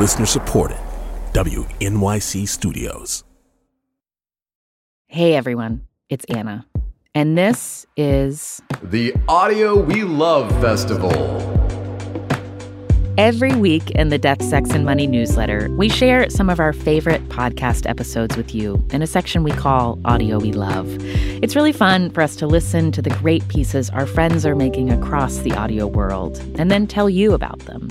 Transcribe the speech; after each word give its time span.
Listener 0.00 0.24
supported. 0.24 0.78
WNYC 1.34 2.48
Studios. 2.48 3.22
Hey 5.08 5.34
everyone, 5.34 5.86
it's 6.08 6.24
Anna. 6.24 6.64
And 7.14 7.36
this 7.36 7.84
is 7.98 8.62
the 8.82 9.14
Audio 9.28 9.78
We 9.78 10.04
Love 10.04 10.50
Festival. 10.62 11.12
Every 13.18 13.54
week 13.54 13.90
in 13.90 14.08
the 14.08 14.16
Death, 14.16 14.42
Sex, 14.42 14.70
and 14.70 14.86
Money 14.86 15.06
newsletter, 15.06 15.68
we 15.76 15.90
share 15.90 16.30
some 16.30 16.48
of 16.48 16.60
our 16.60 16.72
favorite 16.72 17.28
podcast 17.28 17.86
episodes 17.86 18.38
with 18.38 18.54
you 18.54 18.82
in 18.92 19.02
a 19.02 19.06
section 19.06 19.42
we 19.42 19.50
call 19.50 19.98
Audio 20.06 20.38
We 20.38 20.52
Love. 20.52 20.86
It's 21.42 21.54
really 21.54 21.72
fun 21.72 22.08
for 22.08 22.22
us 22.22 22.36
to 22.36 22.46
listen 22.46 22.90
to 22.92 23.02
the 23.02 23.10
great 23.10 23.46
pieces 23.48 23.90
our 23.90 24.06
friends 24.06 24.46
are 24.46 24.56
making 24.56 24.90
across 24.90 25.36
the 25.38 25.52
audio 25.52 25.86
world 25.86 26.38
and 26.54 26.70
then 26.70 26.86
tell 26.86 27.10
you 27.10 27.34
about 27.34 27.58
them. 27.60 27.86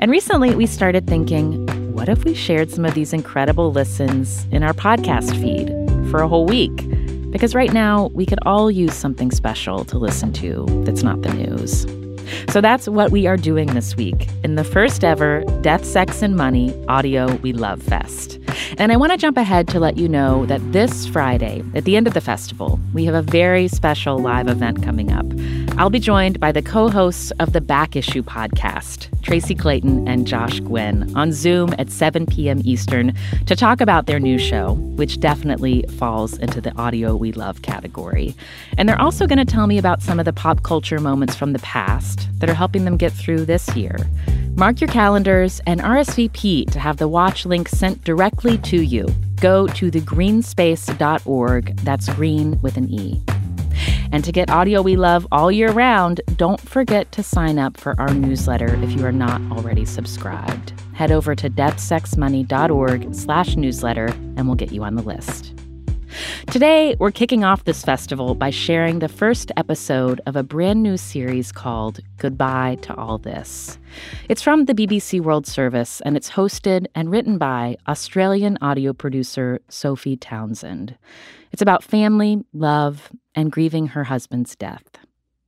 And 0.00 0.12
recently, 0.12 0.54
we 0.54 0.66
started 0.66 1.08
thinking 1.08 1.66
what 1.92 2.08
if 2.08 2.24
we 2.24 2.32
shared 2.32 2.70
some 2.70 2.84
of 2.84 2.94
these 2.94 3.12
incredible 3.12 3.72
listens 3.72 4.46
in 4.52 4.62
our 4.62 4.72
podcast 4.72 5.32
feed 5.40 5.68
for 6.08 6.22
a 6.22 6.28
whole 6.28 6.46
week? 6.46 6.88
Because 7.32 7.52
right 7.52 7.72
now, 7.72 8.06
we 8.14 8.24
could 8.24 8.38
all 8.46 8.70
use 8.70 8.94
something 8.94 9.32
special 9.32 9.84
to 9.86 9.98
listen 9.98 10.32
to 10.34 10.64
that's 10.84 11.02
not 11.02 11.22
the 11.22 11.34
news. 11.34 11.84
So 12.52 12.60
that's 12.60 12.88
what 12.88 13.10
we 13.10 13.26
are 13.26 13.36
doing 13.36 13.74
this 13.74 13.96
week 13.96 14.28
in 14.44 14.54
the 14.54 14.62
first 14.62 15.02
ever 15.02 15.42
Death, 15.62 15.84
Sex, 15.84 16.22
and 16.22 16.36
Money 16.36 16.72
Audio 16.86 17.34
We 17.36 17.52
Love 17.52 17.82
Fest. 17.82 18.37
And 18.76 18.92
I 18.92 18.96
want 18.96 19.12
to 19.12 19.18
jump 19.18 19.36
ahead 19.36 19.66
to 19.68 19.80
let 19.80 19.96
you 19.96 20.08
know 20.08 20.44
that 20.46 20.60
this 20.72 21.06
Friday, 21.06 21.62
at 21.74 21.84
the 21.84 21.96
end 21.96 22.06
of 22.06 22.14
the 22.14 22.20
festival, 22.20 22.78
we 22.92 23.04
have 23.06 23.14
a 23.14 23.22
very 23.22 23.68
special 23.68 24.18
live 24.18 24.48
event 24.48 24.82
coming 24.82 25.10
up. 25.10 25.24
I'll 25.78 25.90
be 25.90 26.00
joined 26.00 26.40
by 26.40 26.52
the 26.52 26.60
co 26.60 26.88
hosts 26.88 27.30
of 27.38 27.52
the 27.52 27.60
Back 27.60 27.96
Issue 27.96 28.22
podcast, 28.22 29.08
Tracy 29.22 29.54
Clayton 29.54 30.06
and 30.08 30.26
Josh 30.26 30.60
Gwynn, 30.60 31.14
on 31.16 31.32
Zoom 31.32 31.74
at 31.78 31.90
7 31.90 32.26
p.m. 32.26 32.60
Eastern 32.64 33.14
to 33.46 33.56
talk 33.56 33.80
about 33.80 34.06
their 34.06 34.18
new 34.20 34.38
show, 34.38 34.74
which 34.96 35.20
definitely 35.20 35.84
falls 35.96 36.36
into 36.38 36.60
the 36.60 36.76
audio 36.76 37.14
we 37.14 37.32
love 37.32 37.62
category. 37.62 38.34
And 38.76 38.88
they're 38.88 39.00
also 39.00 39.26
going 39.26 39.38
to 39.38 39.44
tell 39.44 39.66
me 39.66 39.78
about 39.78 40.02
some 40.02 40.18
of 40.18 40.24
the 40.24 40.32
pop 40.32 40.62
culture 40.62 40.98
moments 40.98 41.34
from 41.34 41.52
the 41.52 41.58
past 41.60 42.28
that 42.40 42.50
are 42.50 42.54
helping 42.54 42.84
them 42.84 42.96
get 42.96 43.12
through 43.12 43.44
this 43.44 43.74
year. 43.76 43.96
Mark 44.58 44.80
your 44.80 44.88
calendars 44.88 45.60
and 45.68 45.80
RSVP 45.80 46.68
to 46.72 46.80
have 46.80 46.96
the 46.96 47.06
watch 47.06 47.46
link 47.46 47.68
sent 47.68 48.02
directly 48.02 48.58
to 48.58 48.82
you. 48.82 49.06
Go 49.40 49.68
to 49.68 49.88
thegreenspace.org. 49.88 51.76
That's 51.76 52.12
green 52.14 52.60
with 52.60 52.76
an 52.76 52.92
E. 52.92 53.22
And 54.10 54.24
to 54.24 54.32
get 54.32 54.50
audio 54.50 54.82
we 54.82 54.96
love 54.96 55.28
all 55.30 55.52
year 55.52 55.70
round, 55.70 56.22
don't 56.34 56.60
forget 56.60 57.12
to 57.12 57.22
sign 57.22 57.60
up 57.60 57.76
for 57.76 57.94
our 58.00 58.12
newsletter 58.12 58.74
if 58.82 58.90
you 58.90 59.06
are 59.06 59.12
not 59.12 59.40
already 59.52 59.84
subscribed. 59.84 60.72
Head 60.92 61.12
over 61.12 61.36
to 61.36 61.48
deathsexmoney.org 61.48 63.14
slash 63.14 63.54
newsletter 63.54 64.06
and 64.06 64.48
we'll 64.48 64.56
get 64.56 64.72
you 64.72 64.82
on 64.82 64.96
the 64.96 65.02
list. 65.02 65.54
Today, 66.50 66.96
we're 66.98 67.10
kicking 67.10 67.44
off 67.44 67.64
this 67.64 67.82
festival 67.82 68.34
by 68.34 68.50
sharing 68.50 68.98
the 68.98 69.08
first 69.08 69.52
episode 69.56 70.20
of 70.26 70.36
a 70.36 70.42
brand 70.42 70.82
new 70.82 70.96
series 70.96 71.52
called 71.52 72.00
Goodbye 72.16 72.78
to 72.82 72.94
All 72.94 73.18
This. 73.18 73.78
It's 74.28 74.42
from 74.42 74.64
the 74.64 74.74
BBC 74.74 75.20
World 75.20 75.46
Service 75.46 76.00
and 76.02 76.16
it's 76.16 76.30
hosted 76.30 76.86
and 76.94 77.10
written 77.10 77.38
by 77.38 77.76
Australian 77.86 78.58
audio 78.60 78.92
producer 78.92 79.60
Sophie 79.68 80.16
Townsend. 80.16 80.96
It's 81.52 81.62
about 81.62 81.84
family, 81.84 82.44
love, 82.52 83.10
and 83.34 83.52
grieving 83.52 83.88
her 83.88 84.04
husband's 84.04 84.56
death. 84.56 84.84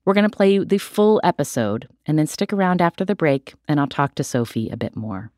We're 0.05 0.15
going 0.15 0.29
to 0.29 0.37
play 0.37 0.53
you 0.53 0.65
the 0.65 0.79
full 0.79 1.21
episode 1.25 1.89
and 2.07 2.19
then 2.19 2.27
stick 2.27 2.53
around 2.53 2.83
after 2.83 3.05
the 3.05 3.15
break 3.15 3.55
and 3.69 3.79
I'll 3.79 3.87
talk 3.87 4.15
to 4.17 4.25
Sophie 4.25 4.71
a 4.71 4.77
bit 4.77 4.97
more. 4.97 5.31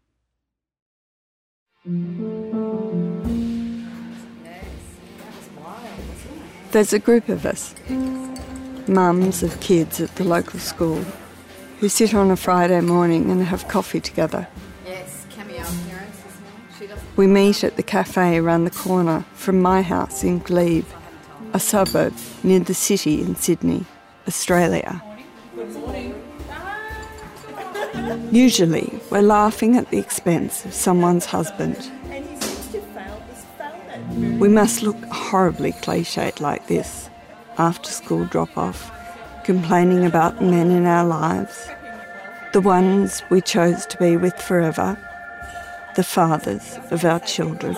There's 6.73 6.95
a 6.95 6.99
group 6.99 7.29
of 7.29 7.45
us, 7.45 7.75
mums 8.89 9.43
of 9.43 9.61
kids 9.61 10.01
at 10.01 10.17
the 10.17 10.25
local 10.25 10.59
school, 10.59 11.05
who 11.81 11.91
sit 11.91 12.15
on 12.15 12.31
a 12.31 12.37
Friday 12.37 12.81
morning 12.81 13.31
and 13.31 13.43
have 13.43 13.69
coffee 13.69 14.01
together. 14.01 14.49
Yes, 14.87 15.27
cameo 15.29 15.67
We 17.17 17.27
meet 17.27 17.63
at 17.63 17.77
the 17.77 17.83
cafe 17.83 18.39
around 18.39 18.65
the 18.65 18.71
corner 18.71 19.27
from 19.35 19.61
my 19.61 19.83
house 19.83 20.25
in 20.25 20.39
Glebe, 20.39 20.87
a 21.53 21.61
suburb 21.61 22.15
near 22.43 22.61
the 22.61 22.73
city 22.73 23.21
in 23.21 23.37
Sydney, 23.37 23.85
Australia. 24.27 25.03
Usually, 28.31 28.99
we're 29.11 29.21
laughing 29.21 29.77
at 29.77 29.91
the 29.91 29.99
expense 29.99 30.65
of 30.65 30.73
someone's 30.73 31.27
husband. 31.27 31.93
We 34.15 34.49
must 34.49 34.83
look 34.83 35.03
horribly 35.07 35.73
cliched 35.73 36.41
like 36.41 36.67
this 36.67 37.09
after 37.57 37.91
school 37.91 38.25
drop 38.27 38.59
off, 38.59 38.91
complaining 39.45 40.05
about 40.05 40.43
men 40.43 40.71
in 40.71 40.85
our 40.85 41.05
lives, 41.07 41.69
the 42.53 42.61
ones 42.61 43.23
we 43.31 43.41
chose 43.41 43.87
to 43.87 43.97
be 43.97 44.17
with 44.19 44.35
forever, 44.35 44.99
the 45.97 46.05
fathers 46.05 46.79
of 46.91 47.05
our 47.05 47.21
children. 47.21 47.77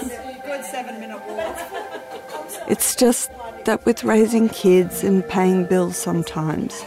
It's 2.66 2.96
just 2.96 3.30
that 3.64 3.84
with 3.86 4.02
raising 4.02 4.48
kids 4.48 5.04
and 5.04 5.26
paying 5.28 5.66
bills 5.66 5.96
sometimes, 5.96 6.84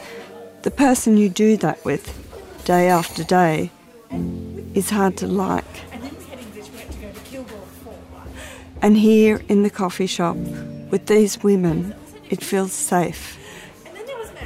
the 0.63 0.71
person 0.71 1.15
you 1.15 1.29
do 1.29 1.55
that 1.57 1.83
with, 1.85 2.05
day 2.65 2.89
after 2.89 3.23
day, 3.23 3.71
is 4.73 4.89
hard 4.89 5.15
to 5.17 5.27
like. 5.27 5.86
And 8.81 8.95
here 8.97 9.41
in 9.49 9.63
the 9.63 9.69
coffee 9.69 10.07
shop 10.07 10.35
with 10.91 11.07
these 11.07 11.43
women, 11.43 11.95
it 12.29 12.43
feels 12.43 12.73
safe 12.73 13.38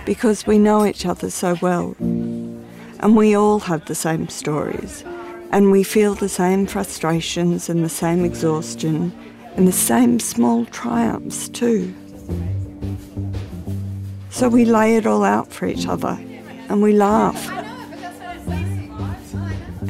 because 0.06 0.48
we 0.48 0.58
know 0.58 0.86
each 0.86 1.06
other 1.06 1.30
so 1.30 1.58
well. 1.62 1.96
And 2.00 3.16
we 3.16 3.36
all 3.36 3.60
have 3.60 3.86
the 3.86 3.96
same 3.96 4.30
stories. 4.30 5.04
And 5.52 5.72
we 5.72 5.84
feel 5.84 6.14
the 6.14 6.30
same 6.30 6.66
frustrations 6.66 7.70
and 7.70 7.84
the 7.84 7.90
same 7.90 8.24
exhaustion 8.24 9.12
and 9.56 9.68
the 9.68 9.74
same 9.74 10.20
small 10.20 10.66
triumphs 10.66 11.50
too. 11.50 11.94
So 14.30 14.48
we 14.48 14.64
lay 14.64 14.96
it 14.96 15.06
all 15.06 15.24
out 15.24 15.52
for 15.52 15.66
each 15.66 15.88
other 15.88 16.18
and 16.70 16.82
we 16.82 16.94
laugh. 16.94 17.50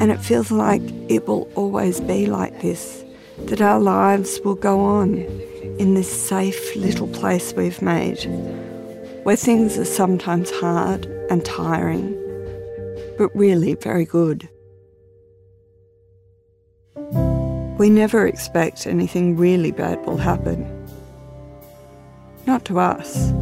And 0.00 0.10
it 0.10 0.18
feels 0.18 0.50
like 0.50 0.82
it 1.08 1.28
will 1.28 1.48
always 1.54 2.00
be 2.00 2.26
like 2.26 2.60
this 2.60 3.01
that 3.52 3.60
our 3.60 3.78
lives 3.78 4.40
will 4.46 4.54
go 4.54 4.80
on 4.80 5.14
in 5.78 5.92
this 5.92 6.10
safe 6.10 6.74
little 6.74 7.06
place 7.08 7.52
we've 7.52 7.82
made, 7.82 8.24
where 9.24 9.36
things 9.36 9.76
are 9.76 9.84
sometimes 9.84 10.50
hard 10.52 11.04
and 11.28 11.44
tiring, 11.44 12.12
but 13.18 13.28
really 13.36 13.74
very 13.74 14.06
good. 14.06 14.48
We 17.76 17.90
never 17.90 18.26
expect 18.26 18.86
anything 18.86 19.36
really 19.36 19.70
bad 19.70 20.02
will 20.06 20.16
happen. 20.16 20.64
Not 22.46 22.64
to 22.64 22.78
us. 22.78 23.32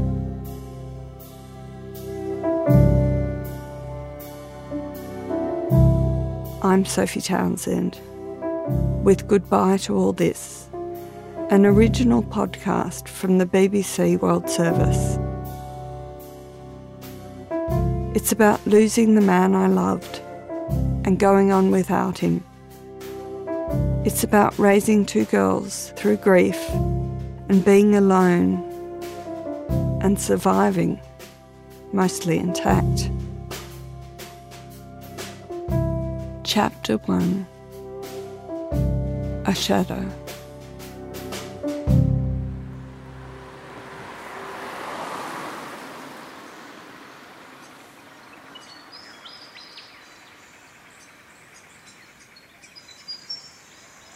I'm 6.64 6.84
Sophie 6.84 7.20
Townsend 7.20 8.00
with 9.02 9.26
Goodbye 9.26 9.78
to 9.78 9.96
All 9.96 10.12
This, 10.12 10.68
an 11.50 11.66
original 11.66 12.22
podcast 12.22 13.08
from 13.08 13.38
the 13.38 13.46
BBC 13.46 14.20
World 14.20 14.48
Service. 14.48 15.18
It's 18.14 18.32
about 18.32 18.64
losing 18.66 19.14
the 19.14 19.20
man 19.20 19.54
I 19.54 19.66
loved 19.66 20.20
and 21.04 21.18
going 21.18 21.50
on 21.52 21.70
without 21.70 22.18
him. 22.18 22.44
It's 24.04 24.24
about 24.24 24.58
raising 24.58 25.06
two 25.06 25.24
girls 25.26 25.92
through 25.96 26.18
grief 26.18 26.58
and 27.48 27.64
being 27.64 27.94
alone 27.94 28.66
and 30.02 30.20
surviving, 30.20 31.00
mostly 31.92 32.38
intact. 32.38 33.10
Chapter 36.44 36.96
1 36.96 37.46
a 39.50 39.54
shadow. 39.54 40.08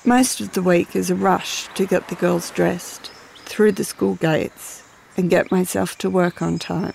Most 0.05 0.41
of 0.41 0.53
the 0.53 0.63
week 0.63 0.95
is 0.95 1.11
a 1.11 1.17
rush 1.17 1.67
to 1.75 1.85
get 1.85 2.07
the 2.09 2.15
girls 2.15 2.51
dressed, 2.51 3.11
through 3.45 3.73
the 3.73 3.83
school 3.83 4.15
gates, 4.15 4.85
and 5.17 5.29
get 5.29 5.51
myself 5.51 5.99
to 5.99 6.09
work 6.11 6.43
on 6.43 6.61
time. 6.61 6.95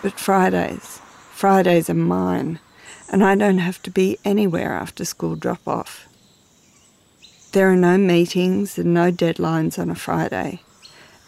But 0.00 0.20
Fridays, 0.20 1.00
Fridays 1.32 1.90
are 1.90 1.94
mine 1.94 2.60
and 3.10 3.22
I 3.22 3.34
don't 3.34 3.58
have 3.58 3.82
to 3.82 3.90
be 3.90 4.18
anywhere 4.24 4.72
after 4.72 5.04
school 5.04 5.36
drop 5.36 5.66
off. 5.66 6.08
There 7.52 7.70
are 7.70 7.76
no 7.76 7.98
meetings 7.98 8.78
and 8.78 8.94
no 8.94 9.12
deadlines 9.12 9.78
on 9.78 9.90
a 9.90 9.94
Friday, 9.94 10.62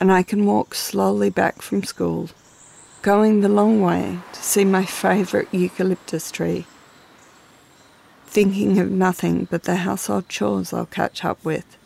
and 0.01 0.11
I 0.11 0.23
can 0.23 0.47
walk 0.47 0.75
slowly 0.75 1.29
back 1.29 1.61
from 1.61 1.83
school, 1.83 2.31
going 3.03 3.41
the 3.41 3.49
long 3.49 3.83
way 3.83 4.19
to 4.33 4.43
see 4.43 4.65
my 4.65 4.87
favourite 4.87 5.53
eucalyptus 5.53 6.31
tree, 6.31 6.67
thinking 8.27 8.79
of 8.79 8.91
nothing 8.91 9.47
but 9.51 9.65
the 9.65 9.77
household 9.77 10.29
chores 10.31 10.73
I'll 10.73 10.87
catch 10.87 11.25
up 11.25 11.45
with, 11.45 11.77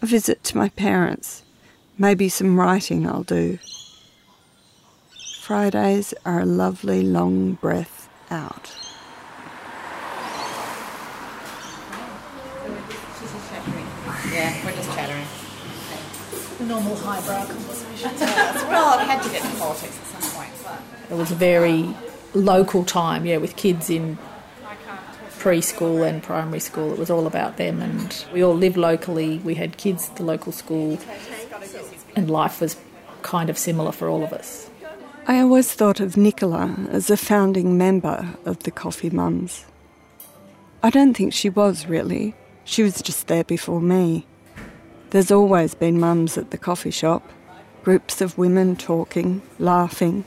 a 0.00 0.06
visit 0.06 0.44
to 0.44 0.56
my 0.56 0.68
parents, 0.68 1.42
maybe 1.98 2.28
some 2.28 2.58
writing 2.58 3.06
I'll 3.08 3.24
do. 3.24 3.58
Fridays 5.40 6.14
are 6.24 6.40
a 6.40 6.46
lovely 6.46 7.02
long 7.02 7.54
breath 7.54 8.08
out. 8.30 8.70
Yeah, 14.32 14.64
we're 14.64 14.72
just 14.72 14.90
chattering. 14.94 15.26
The 16.58 16.59
normal 16.70 16.94
highbrow 16.96 17.46
conversation. 17.46 18.10
well, 18.68 18.98
I've 18.98 19.06
had 19.06 19.22
to 19.24 19.30
get 19.30 19.42
to 19.42 19.58
politics 19.58 19.98
at 19.98 20.22
some 20.22 20.32
point, 20.32 20.52
but. 20.62 21.10
It 21.10 21.18
was 21.18 21.32
a 21.32 21.34
very 21.34 21.92
local 22.32 22.84
time, 22.84 23.26
yeah, 23.26 23.38
with 23.38 23.56
kids 23.56 23.90
in 23.90 24.16
preschool 25.40 26.06
and 26.08 26.22
primary 26.22 26.60
school. 26.60 26.92
It 26.92 26.98
was 26.98 27.10
all 27.10 27.26
about 27.26 27.56
them, 27.56 27.82
and 27.82 28.24
we 28.32 28.44
all 28.44 28.54
lived 28.54 28.76
locally. 28.76 29.38
We 29.38 29.56
had 29.56 29.78
kids 29.78 30.08
at 30.08 30.16
the 30.16 30.22
local 30.22 30.52
school, 30.52 30.98
and 32.14 32.30
life 32.30 32.60
was 32.60 32.76
kind 33.22 33.50
of 33.50 33.58
similar 33.58 33.90
for 33.90 34.08
all 34.08 34.22
of 34.22 34.32
us. 34.32 34.70
I 35.26 35.40
always 35.40 35.72
thought 35.72 36.00
of 36.00 36.16
Nicola 36.16 36.74
as 36.90 37.10
a 37.10 37.16
founding 37.16 37.76
member 37.76 38.28
of 38.44 38.60
the 38.62 38.70
Coffee 38.70 39.10
Mums. 39.10 39.64
I 40.82 40.90
don't 40.90 41.14
think 41.14 41.32
she 41.32 41.50
was 41.50 41.86
really. 41.86 42.34
She 42.64 42.82
was 42.82 43.02
just 43.02 43.26
there 43.26 43.44
before 43.44 43.80
me. 43.80 44.26
There's 45.10 45.32
always 45.32 45.74
been 45.74 45.98
mums 45.98 46.38
at 46.38 46.50
the 46.50 46.58
coffee 46.58 46.92
shop, 46.92 47.28
groups 47.82 48.20
of 48.20 48.38
women 48.38 48.76
talking, 48.76 49.42
laughing, 49.58 50.24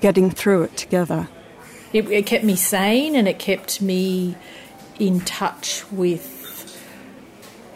getting 0.00 0.30
through 0.30 0.62
it 0.62 0.76
together. 0.76 1.28
It, 1.92 2.10
it 2.10 2.26
kept 2.26 2.42
me 2.42 2.56
sane 2.56 3.14
and 3.14 3.28
it 3.28 3.38
kept 3.38 3.82
me 3.82 4.34
in 4.98 5.20
touch 5.20 5.84
with 5.92 6.32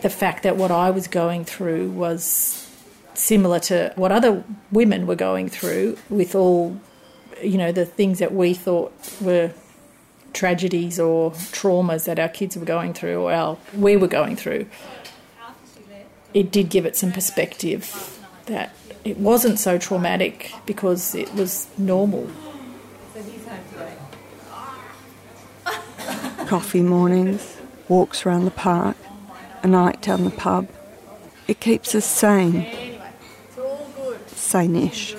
the 0.00 0.09
fact 0.09 0.43
that 0.45 0.56
what 0.56 0.71
I 0.71 0.91
was 0.91 1.06
going 1.06 1.45
through 1.45 1.91
was 1.91 2.67
similar 3.15 3.59
to 3.59 3.93
what 3.97 4.12
other 4.12 4.45
women 4.71 5.06
were 5.06 5.17
going 5.17 5.49
through 5.49 5.99
with 6.09 6.35
all 6.35 6.81
you 7.43 7.59
know 7.59 7.73
the 7.73 7.85
things 7.85 8.21
that 8.21 8.33
we 8.33 8.55
thought 8.55 8.93
were 9.21 9.53
tragedies 10.33 11.00
or 11.00 11.33
traumas 11.33 12.05
that 12.05 12.19
our 12.19 12.29
kids 12.29 12.56
were 12.56 12.65
going 12.65 12.95
through 12.95 13.21
or 13.21 13.33
our, 13.33 13.59
we 13.75 13.97
were 13.97 14.06
going 14.06 14.37
through 14.37 14.67
it 16.35 16.51
did 16.51 16.69
give 16.71 16.87
it 16.87 16.97
some 16.97 17.13
perspective 17.13 18.19
that 18.47 18.75
it 19.05 19.19
wasn't 19.19 19.59
so 19.59 19.79
traumatic 19.79 20.53
because 20.67 21.15
it 21.15 21.33
was 21.35 21.69
normal 21.79 22.29
Coffee 26.47 26.81
mornings, 26.81 27.59
walks 27.89 28.25
around 28.25 28.47
the 28.47 28.51
park, 28.51 28.97
a 29.63 29.67
night 29.67 30.01
down 30.01 30.25
the 30.25 30.31
pub. 30.31 30.67
It 31.47 31.61
keeps 31.61 31.95
us 31.95 32.07
sane. 32.07 32.67
Sane-ish. 34.29 35.15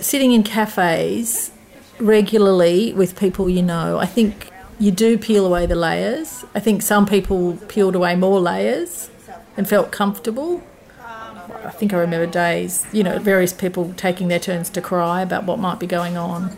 sitting 0.00 0.32
in 0.32 0.42
cafes 0.42 1.50
regularly 1.98 2.94
with 2.94 3.18
people 3.18 3.50
you 3.50 3.62
know, 3.62 3.98
I 3.98 4.06
think 4.06 4.48
you 4.78 4.90
do 4.90 5.18
peel 5.18 5.44
away 5.44 5.66
the 5.66 5.74
layers. 5.74 6.46
I 6.54 6.60
think 6.60 6.80
some 6.80 7.04
people 7.04 7.58
peeled 7.68 7.94
away 7.94 8.16
more 8.16 8.40
layers 8.40 9.09
and 9.56 9.68
felt 9.68 9.90
comfortable. 9.90 10.62
I 11.64 11.70
think 11.70 11.92
I 11.92 11.98
remember 11.98 12.26
days, 12.26 12.86
you 12.92 13.02
know, 13.02 13.18
various 13.18 13.52
people 13.52 13.92
taking 13.96 14.28
their 14.28 14.38
turns 14.38 14.70
to 14.70 14.80
cry 14.80 15.22
about 15.22 15.44
what 15.44 15.58
might 15.58 15.78
be 15.78 15.86
going 15.86 16.16
on. 16.16 16.56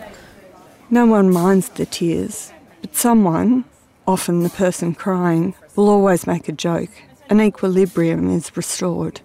No 0.91 1.07
one 1.07 1.33
minds 1.33 1.69
the 1.71 1.87
tears, 1.87 2.53
but 2.81 2.95
someone, 2.95 3.65
often 4.07 4.43
the 4.43 4.51
person 4.51 4.95
crying, 4.95 5.55
will 5.75 5.89
always 5.89 6.27
make 6.27 6.49
a 6.49 6.53
joke. 6.53 6.91
An 7.31 7.41
equilibrium 7.41 8.31
is 8.31 8.57
restored. 8.57 9.21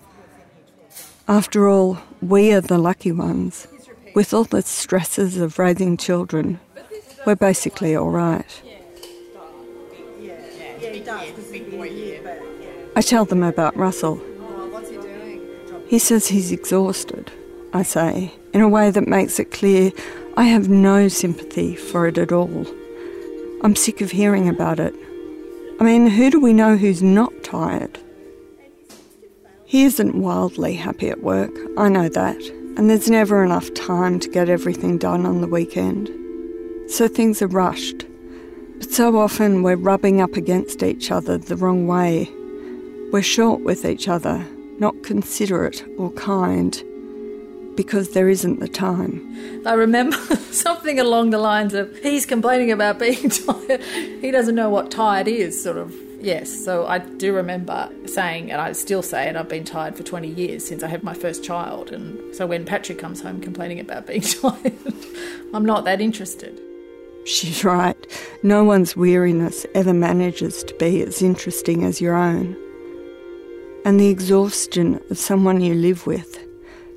After 1.28 1.68
all, 1.68 2.00
we 2.22 2.54
are 2.54 2.62
the 2.62 2.78
lucky 2.78 3.12
ones. 3.12 3.68
With 4.16 4.34
all 4.34 4.46
the 4.46 4.62
stresses 4.62 5.38
of 5.38 5.60
raising 5.60 5.98
children, 5.98 6.60
we're 7.26 7.36
basically 7.36 7.96
all 7.96 8.10
right. 8.10 8.62
I 12.98 13.02
tell 13.02 13.26
them 13.26 13.44
about 13.44 13.78
Russell. 13.78 14.20
He 15.88 16.00
says 16.00 16.26
he's 16.26 16.52
exhausted, 16.52 17.32
I 17.72 17.84
say, 17.84 18.34
in 18.56 18.62
a 18.62 18.68
way 18.68 18.90
that 18.90 19.08
makes 19.08 19.38
it 19.38 19.52
clear 19.52 19.92
I 20.36 20.46
have 20.46 20.68
no 20.68 21.08
sympathy 21.08 21.76
for 21.76 22.08
it 22.08 22.18
at 22.18 22.32
all. 22.32 22.66
I'm 23.62 23.76
sick 23.76 24.02
of 24.02 24.10
hearing 24.10 24.50
about 24.50 24.80
it. 24.80 24.96
I 25.80 25.84
mean, 25.84 26.08
who 26.08 26.32
do 26.32 26.40
we 26.40 26.54
know 26.54 26.76
who's 26.76 27.04
not 27.04 27.44
tired? 27.44 28.00
He 29.66 29.84
isn't 29.84 30.20
wildly 30.20 30.74
happy 30.74 31.10
at 31.10 31.22
work, 31.22 31.56
I 31.78 31.90
know 31.90 32.10
that, 32.10 32.42
and 32.78 32.90
there's 32.90 33.12
never 33.12 33.44
enough 33.44 33.72
time 33.76 34.20
to 34.22 34.28
get 34.28 34.50
everything 34.50 34.98
done 34.98 35.28
on 35.28 35.42
the 35.42 35.48
weekend. 35.48 36.10
So 36.90 37.08
things 37.08 37.44
are 37.44 37.48
rushed. 37.48 38.08
But 38.80 38.90
so 38.90 39.20
often 39.20 39.62
we're 39.62 39.76
rubbing 39.76 40.20
up 40.20 40.34
against 40.34 40.82
each 40.82 41.12
other 41.12 41.38
the 41.38 41.58
wrong 41.58 41.86
way. 41.86 42.32
We're 43.12 43.22
short 43.22 43.62
with 43.62 43.86
each 43.86 44.10
other, 44.10 44.46
not 44.80 45.02
considerate 45.02 45.86
or 45.98 46.12
kind, 46.12 46.84
because 47.78 48.10
there 48.12 48.28
isn't 48.28 48.60
the 48.60 48.68
time. 48.68 49.64
I 49.66 49.76
remember 49.76 50.18
something 50.52 51.00
along 51.00 51.30
the 51.30 51.38
lines 51.38 51.74
of 51.74 51.96
he's 52.00 52.26
complaining 52.26 52.70
about 52.70 53.00
being 53.00 53.30
tired. 53.30 53.82
He 54.20 54.30
doesn't 54.30 54.56
know 54.56 54.70
what 54.70 54.92
tired 54.92 55.30
is, 55.30 55.64
sort 55.64 55.78
of. 55.78 55.96
Yes, 56.20 56.66
so 56.66 56.86
I 56.86 56.98
do 56.98 57.34
remember 57.34 57.90
saying, 58.08 58.52
and 58.52 58.60
I 58.60 58.74
still 58.74 59.04
say 59.04 59.30
it, 59.30 59.38
I've 59.38 59.48
been 59.48 59.64
tired 59.64 59.96
for 59.96 60.04
20 60.04 60.28
years 60.28 60.68
since 60.68 60.84
I 60.84 60.88
had 60.88 61.02
my 61.02 61.14
first 61.14 61.46
child. 61.46 61.92
And 61.92 62.36
so 62.36 62.46
when 62.46 62.66
Patrick 62.66 63.00
comes 63.00 63.22
home 63.22 63.40
complaining 63.40 63.80
about 63.80 64.08
being 64.08 64.22
tired, 64.22 64.74
I'm 65.54 65.64
not 65.64 65.86
that 65.86 66.02
interested. 66.02 66.60
She's 67.26 67.64
right. 67.64 67.96
No 68.44 68.66
one's 68.66 68.98
weariness 68.98 69.66
ever 69.76 69.94
manages 69.94 70.64
to 70.64 70.74
be 70.74 71.04
as 71.04 71.22
interesting 71.22 71.86
as 71.86 72.02
your 72.02 72.16
own. 72.16 72.58
And 73.86 74.00
the 74.00 74.10
exhaustion 74.10 75.02
of 75.10 75.18
someone 75.18 75.62
you 75.62 75.74
live 75.74 76.06
with, 76.06 76.38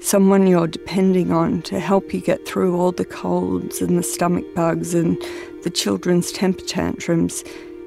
someone 0.00 0.46
you're 0.46 0.66
depending 0.66 1.30
on 1.30 1.62
to 1.62 1.78
help 1.78 2.12
you 2.12 2.20
get 2.20 2.46
through 2.46 2.76
all 2.76 2.90
the 2.90 3.04
colds 3.04 3.80
and 3.80 3.96
the 3.98 4.02
stomach 4.02 4.44
bugs 4.54 4.94
and 4.94 5.16
the 5.62 5.70
children's 5.70 6.32
temper 6.32 6.64
tantrums, 6.64 7.44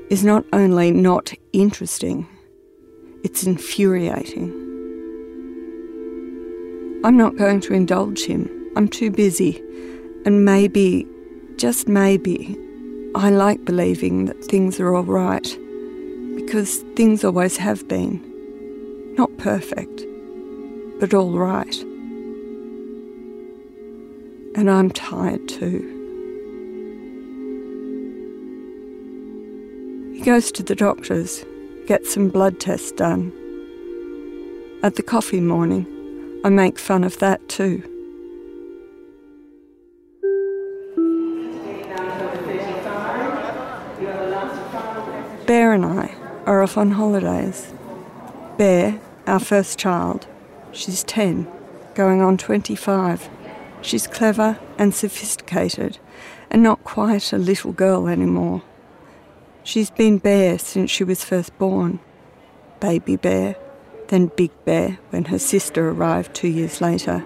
is 0.10 0.24
not 0.24 0.46
only 0.54 0.92
not 0.92 1.34
interesting, 1.54 2.28
it's 3.24 3.44
infuriating. 3.44 4.52
I'm 7.06 7.18
not 7.18 7.36
going 7.36 7.60
to 7.62 7.74
indulge 7.74 8.24
him. 8.24 8.50
I'm 8.78 8.88
too 8.88 9.12
busy. 9.12 9.62
And 10.26 10.46
maybe, 10.46 11.06
just 11.58 11.88
maybe, 11.88 12.58
I 13.16 13.30
like 13.30 13.66
believing 13.66 14.26
that 14.26 14.42
things 14.46 14.80
are 14.80 14.96
all 14.96 15.04
right. 15.04 15.58
Because 16.36 16.78
things 16.96 17.24
always 17.24 17.58
have 17.58 17.88
been. 17.88 18.33
Not 19.18 19.38
perfect, 19.38 20.06
but 21.00 21.14
all 21.14 21.32
right. 21.32 21.76
And 24.56 24.70
I'm 24.70 24.90
tired 24.90 25.48
too. 25.48 25.90
He 30.16 30.22
goes 30.22 30.52
to 30.54 30.64
the 30.64 30.76
doctor's, 30.76 31.46
gets 31.86 32.14
some 32.14 32.30
blood 32.30 32.60
tests 32.60 32.92
done. 32.92 33.32
At 34.84 34.96
the 34.96 35.04
coffee 35.04 35.42
morning, 35.42 35.88
I 36.44 36.50
make 36.50 36.80
fun 36.80 37.04
of 37.04 37.20
that 37.20 37.48
too. 37.50 37.84
Bear 45.46 45.74
and 45.74 45.86
I 45.86 46.16
are 46.46 46.64
off 46.64 46.78
on 46.78 46.92
holidays. 46.92 47.74
Bear, 48.58 49.00
our 49.26 49.40
first 49.40 49.80
child, 49.80 50.28
she's 50.72 51.04
10, 51.04 51.48
going 51.96 52.22
on 52.22 52.38
25. 52.38 53.28
She's 53.82 54.06
clever 54.06 54.60
and 54.78 54.94
sophisticated, 54.94 55.98
and 56.52 56.62
not 56.62 56.84
quite 56.84 57.34
a 57.34 57.38
little 57.38 57.74
girl 57.74 58.08
anymore. 58.08 58.62
She's 59.64 59.90
been 59.90 60.20
Bear 60.20 60.60
since 60.60 60.92
she 60.92 61.04
was 61.04 61.24
first 61.24 61.58
born. 61.58 62.00
Baby 62.80 63.16
Bear, 63.16 63.56
then 64.10 64.28
Big 64.28 64.52
Bear 64.66 65.00
when 65.10 65.26
her 65.26 65.40
sister 65.40 65.90
arrived 65.90 66.36
two 66.36 66.48
years 66.48 66.80
later. 66.80 67.24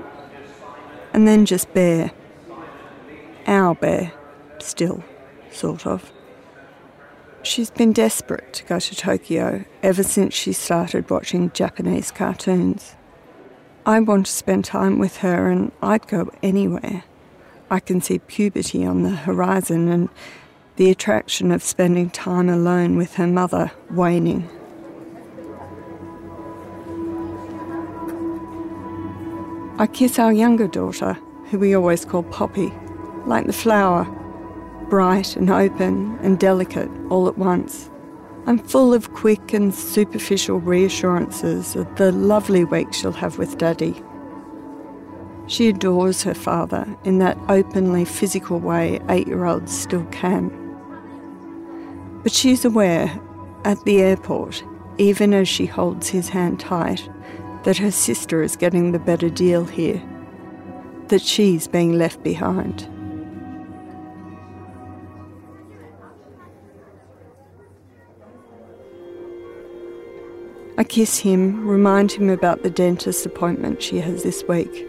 And 1.14 1.28
then 1.28 1.46
just 1.46 1.74
Bear. 1.74 2.12
Our 3.46 3.76
Bear, 3.76 4.14
still, 4.60 5.04
sort 5.52 5.86
of. 5.86 6.10
She's 7.44 7.70
been 7.70 7.94
desperate 7.94 8.51
to 8.53 8.65
go 8.65 8.79
to 8.79 8.96
Tokyo 8.96 9.63
ever 9.82 10.03
since 10.03 10.34
she 10.34 10.53
started 10.53 11.10
watching 11.10 11.51
Japanese 11.51 12.12
cartoons. 12.12 12.96
I 13.86 14.00
want 14.01 14.25
to 14.25 14.32
spend 14.32 14.65
time 14.65 15.00
with 15.00 15.17
her 15.17 15.50
and 15.50 15.72
I'd 15.82 16.08
go 16.08 16.29
anywhere. 16.44 17.03
I 17.70 17.79
can 17.79 18.01
see 18.01 18.20
puberty 18.20 18.86
on 18.86 19.03
the 19.03 19.12
horizon 19.12 19.88
and 19.88 20.10
the 20.75 20.89
attraction 20.89 21.51
of 21.51 21.63
spending 21.63 22.10
time 22.10 22.50
alone 22.50 22.98
with 22.98 23.15
her 23.15 23.27
mother 23.27 23.72
waning. 23.89 24.50
I 29.79 29.88
kiss 29.88 30.17
our 30.17 30.34
younger 30.34 30.67
daughter, 30.67 31.13
who 31.50 31.60
we 31.60 31.75
always 31.75 32.03
call 32.03 32.24
Poppy, 32.24 32.74
like 33.25 33.46
the 33.46 33.53
flower, 33.53 34.06
bright 34.89 35.36
and 35.36 35.50
open 35.50 36.17
and 36.22 36.39
delicate 36.39 36.89
all 37.10 37.27
at 37.27 37.38
once. 37.38 37.89
I'm 38.46 38.60
full 38.60 38.94
of 38.94 39.13
quick 39.13 39.53
and 39.53 39.75
superficial 39.75 40.60
reassurances 40.60 41.75
of 41.75 41.94
the 41.98 42.12
lovely 42.12 42.63
week 42.63 42.94
she'll 42.94 43.12
have 43.12 43.38
with 43.38 43.58
Daddy. 43.58 44.01
She 45.48 45.67
adores 45.67 46.24
her 46.24 46.34
father 46.34 46.88
in 47.03 47.20
that 47.20 47.38
openly 47.50 48.06
physical 48.06 48.60
way 48.60 49.00
eight 49.10 49.27
year 49.27 49.46
olds 49.46 49.77
still 49.77 50.06
can. 50.06 50.50
But 52.24 52.32
she's 52.32 52.63
aware 52.65 53.20
at 53.65 53.84
the 53.84 54.01
airport, 54.01 54.63
even 54.98 55.34
as 55.34 55.48
she 55.50 55.65
holds 55.65 56.08
his 56.08 56.29
hand 56.29 56.60
tight, 56.60 57.10
that 57.63 57.77
her 57.77 57.91
sister 57.91 58.41
is 58.41 58.56
getting 58.56 58.91
the 58.91 59.00
better 59.00 59.29
deal 59.29 59.65
here, 59.65 60.01
that 61.10 61.22
she's 61.22 61.67
being 61.67 61.98
left 61.98 62.24
behind. 62.24 62.88
I 70.80 70.84
kiss 70.84 71.18
him, 71.18 71.68
remind 71.68 72.12
him 72.12 72.30
about 72.30 72.62
the 72.62 72.70
dentist 72.70 73.26
appointment 73.26 73.82
she 73.82 74.00
has 74.00 74.22
this 74.22 74.44
week. 74.44 74.86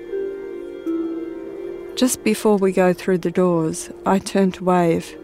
Just 1.96 2.22
before 2.22 2.58
we 2.58 2.72
go 2.72 2.92
through 2.92 3.18
the 3.18 3.30
doors, 3.30 3.90
I 4.04 4.18
turn 4.18 4.52
to 4.52 4.64
wave. 4.64 5.16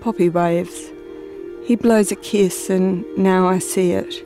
Poppy 0.00 0.28
waves. 0.28 0.92
He 1.64 1.74
blows 1.74 2.12
a 2.12 2.16
kiss, 2.16 2.70
and 2.70 3.04
now 3.16 3.48
I 3.48 3.58
see 3.58 3.90
it. 3.90 4.24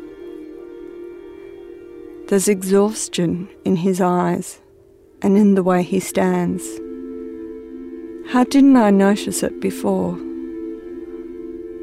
There's 2.28 2.48
exhaustion 2.48 3.48
in 3.64 3.76
his 3.76 4.00
eyes 4.00 4.60
and 5.22 5.38
in 5.38 5.54
the 5.54 5.62
way 5.62 5.82
he 5.82 6.00
stands. 6.00 6.62
How 8.30 8.44
didn't 8.44 8.76
I 8.76 8.90
notice 8.90 9.42
it 9.42 9.58
before? 9.60 10.16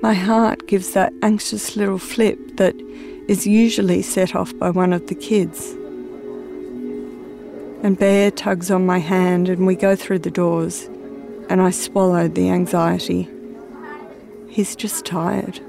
My 0.01 0.13
heart 0.13 0.67
gives 0.67 0.93
that 0.93 1.11
anxious 1.23 1.75
little 1.75 1.99
flip 1.99 2.57
that 2.57 2.75
is 3.29 3.45
usually 3.45 4.01
set 4.01 4.33
off 4.35 4.57
by 4.57 4.71
one 4.71 4.91
of 4.91 5.05
the 5.05 5.13
kids. 5.13 5.73
And 7.83 7.95
Bear 7.95 8.31
tugs 8.31 8.71
on 8.71 8.87
my 8.87 8.97
hand, 8.97 9.47
and 9.49 9.67
we 9.67 9.75
go 9.75 9.95
through 9.95 10.19
the 10.19 10.31
doors, 10.31 10.89
and 11.47 11.61
I 11.61 11.69
swallow 11.69 12.27
the 12.27 12.49
anxiety. 12.49 13.29
He's 14.49 14.75
just 14.75 15.05
tired. 15.05 15.59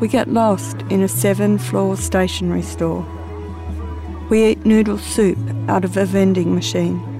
We 0.00 0.08
get 0.08 0.26
lost 0.26 0.82
in 0.90 1.02
a 1.02 1.08
seven 1.08 1.56
floor 1.56 1.96
stationery 1.96 2.62
store. 2.62 3.06
We 4.28 4.44
eat 4.44 4.66
noodle 4.66 4.98
soup 4.98 5.38
out 5.68 5.84
of 5.84 5.96
a 5.96 6.04
vending 6.04 6.52
machine. 6.56 7.17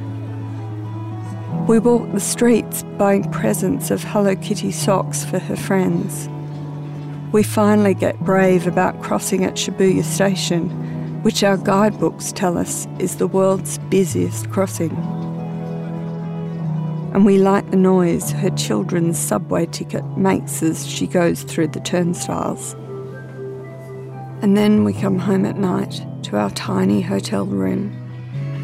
We 1.69 1.79
walk 1.79 2.11
the 2.13 2.19
streets 2.19 2.83
buying 2.97 3.31
presents 3.31 3.91
of 3.91 4.03
Hello 4.03 4.35
Kitty 4.37 4.73
socks 4.73 5.23
for 5.23 5.39
her 5.39 5.55
friends. 5.55 6.27
We 7.31 7.43
finally 7.43 7.93
get 7.93 8.19
brave 8.21 8.67
about 8.67 9.03
crossing 9.03 9.45
at 9.45 9.57
Shibuya 9.57 10.03
Station, 10.03 10.71
which 11.23 11.45
our 11.45 11.59
guidebooks 11.59 12.33
tell 12.33 12.57
us 12.57 12.87
is 12.99 13.17
the 13.17 13.27
world's 13.27 13.77
busiest 13.91 14.49
crossing. 14.49 14.97
And 17.13 17.27
we 17.27 17.37
like 17.37 17.71
the 17.71 17.77
noise 17.77 18.31
her 18.31 18.49
children's 18.57 19.19
subway 19.19 19.67
ticket 19.67 20.07
makes 20.17 20.63
as 20.63 20.87
she 20.87 21.07
goes 21.07 21.43
through 21.43 21.69
the 21.69 21.81
turnstiles. 21.81 22.73
And 24.41 24.57
then 24.57 24.85
we 24.85 24.95
come 24.95 25.19
home 25.19 25.45
at 25.45 25.59
night 25.59 26.01
to 26.23 26.39
our 26.39 26.49
tiny 26.49 27.03
hotel 27.03 27.45
room 27.45 28.08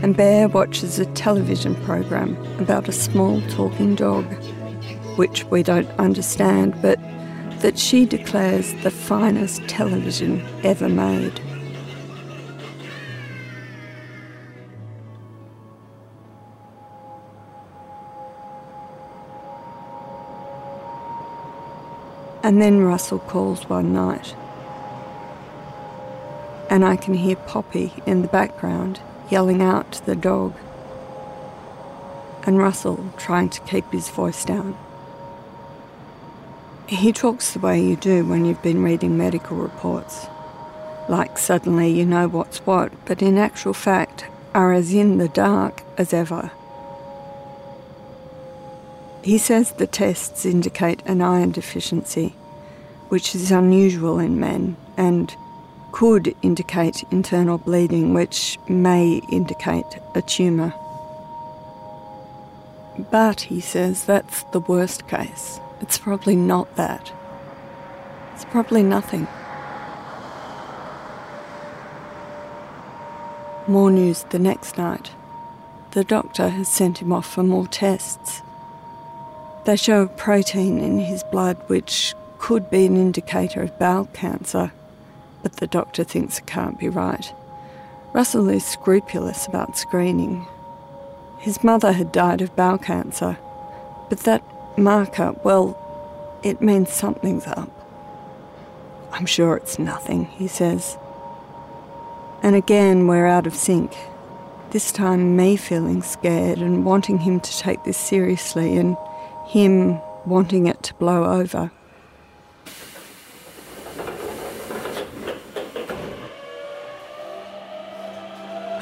and 0.02 0.16
Bear 0.16 0.48
watches 0.48 0.98
a 0.98 1.06
television 1.14 1.74
program 1.84 2.36
about 2.58 2.88
a 2.88 2.92
small 2.92 3.40
talking 3.48 3.94
dog, 3.94 4.24
which 5.16 5.44
we 5.44 5.62
don't 5.62 5.88
understand, 5.98 6.74
but 6.82 6.98
that 7.60 7.78
she 7.78 8.04
declares 8.04 8.74
the 8.82 8.90
finest 8.90 9.66
television 9.68 10.44
ever 10.62 10.88
made. 10.88 11.40
And 22.42 22.60
then 22.60 22.80
Russell 22.80 23.20
calls 23.20 23.66
one 23.70 23.94
night. 23.94 24.34
And 26.68 26.84
I 26.84 26.96
can 26.96 27.14
hear 27.14 27.36
Poppy 27.36 27.90
in 28.04 28.20
the 28.20 28.28
background 28.28 29.00
yelling 29.30 29.62
out 29.62 29.92
to 29.92 30.06
the 30.06 30.16
dog, 30.16 30.54
and 32.46 32.58
Russell 32.58 33.12
trying 33.16 33.48
to 33.50 33.60
keep 33.62 33.90
his 33.90 34.08
voice 34.08 34.44
down. 34.44 34.76
He 36.86 37.12
talks 37.12 37.52
the 37.52 37.60
way 37.60 37.82
you 37.82 37.96
do 37.96 38.26
when 38.26 38.44
you've 38.44 38.62
been 38.62 38.82
reading 38.82 39.16
medical 39.16 39.56
reports. 39.56 40.26
Like 41.08 41.38
suddenly 41.38 41.88
you 41.88 42.04
know 42.04 42.28
what's 42.28 42.58
what, 42.58 42.92
but 43.06 43.22
in 43.22 43.38
actual 43.38 43.74
fact 43.74 44.26
are 44.54 44.72
as 44.72 44.92
in 44.92 45.18
the 45.18 45.28
dark 45.28 45.82
as 45.96 46.12
ever. 46.12 46.50
He 49.22 49.38
says 49.38 49.72
the 49.72 49.86
tests 49.86 50.44
indicate 50.44 51.02
an 51.06 51.22
iron 51.22 51.50
deficiency, 51.50 52.34
which 53.08 53.34
is 53.34 53.50
unusual 53.50 54.18
in 54.18 54.38
men, 54.38 54.76
and 54.98 55.34
could 55.94 56.34
indicate 56.42 57.04
internal 57.12 57.56
bleeding, 57.56 58.12
which 58.12 58.58
may 58.68 59.22
indicate 59.30 59.86
a 60.16 60.22
tumour. 60.22 60.74
But 63.12 63.42
he 63.42 63.60
says 63.60 64.04
that's 64.04 64.42
the 64.50 64.58
worst 64.58 65.06
case. 65.06 65.60
It's 65.80 65.96
probably 65.96 66.34
not 66.34 66.74
that. 66.74 67.12
It's 68.32 68.44
probably 68.46 68.82
nothing. 68.82 69.28
More 73.68 73.92
news 73.92 74.24
the 74.30 74.40
next 74.40 74.76
night. 74.76 75.12
The 75.92 76.02
doctor 76.02 76.48
has 76.48 76.66
sent 76.66 76.98
him 76.98 77.12
off 77.12 77.32
for 77.32 77.44
more 77.44 77.68
tests. 77.68 78.42
They 79.64 79.76
show 79.76 80.02
a 80.02 80.08
protein 80.08 80.80
in 80.80 80.98
his 80.98 81.22
blood 81.22 81.56
which 81.68 82.16
could 82.38 82.68
be 82.68 82.84
an 82.84 82.96
indicator 82.96 83.62
of 83.62 83.78
bowel 83.78 84.06
cancer 84.06 84.72
but 85.44 85.56
the 85.58 85.66
doctor 85.68 86.02
thinks 86.02 86.38
it 86.38 86.46
can't 86.46 86.78
be 86.78 86.88
right. 86.88 87.32
Russell 88.14 88.48
is 88.48 88.64
scrupulous 88.64 89.46
about 89.46 89.76
screening. 89.76 90.46
His 91.38 91.62
mother 91.62 91.92
had 91.92 92.10
died 92.10 92.40
of 92.40 92.56
bowel 92.56 92.78
cancer, 92.78 93.36
but 94.08 94.20
that 94.20 94.42
marker, 94.78 95.36
well, 95.44 95.78
it 96.42 96.62
means 96.62 96.90
something's 96.90 97.46
up. 97.46 97.70
I'm 99.12 99.26
sure 99.26 99.56
it's 99.56 99.78
nothing, 99.78 100.24
he 100.24 100.48
says. 100.48 100.96
And 102.42 102.56
again, 102.56 103.06
we're 103.06 103.26
out 103.26 103.46
of 103.46 103.54
sync. 103.54 103.94
This 104.70 104.90
time, 104.90 105.36
me 105.36 105.56
feeling 105.56 106.02
scared 106.02 106.58
and 106.58 106.86
wanting 106.86 107.18
him 107.18 107.38
to 107.38 107.58
take 107.58 107.84
this 107.84 107.98
seriously, 107.98 108.78
and 108.78 108.96
him 109.46 110.00
wanting 110.24 110.66
it 110.66 110.82
to 110.84 110.94
blow 110.94 111.24
over. 111.24 111.70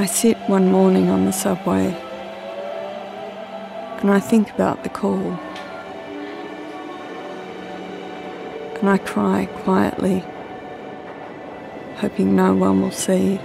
I 0.03 0.07
sit 0.07 0.37
one 0.49 0.73
morning 0.73 1.11
on 1.11 1.27
the 1.27 1.33
subway 1.33 1.87
and 4.01 4.11
I 4.11 4.19
think 4.19 4.51
about 4.51 4.83
the 4.83 4.89
call. 4.89 5.39
And 8.81 8.91
I 8.91 8.99
cry 8.99 9.47
quietly, 9.63 10.25
hoping 11.99 12.35
no 12.35 12.53
one 12.53 12.83
will 12.83 12.91
see. 12.91 13.37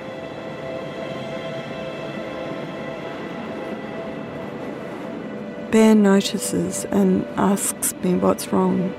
Bear 5.69 5.93
notices 5.93 6.85
and 6.85 7.23
asks 7.37 7.93
me 8.01 8.15
what's 8.15 8.51
wrong. 8.51 8.95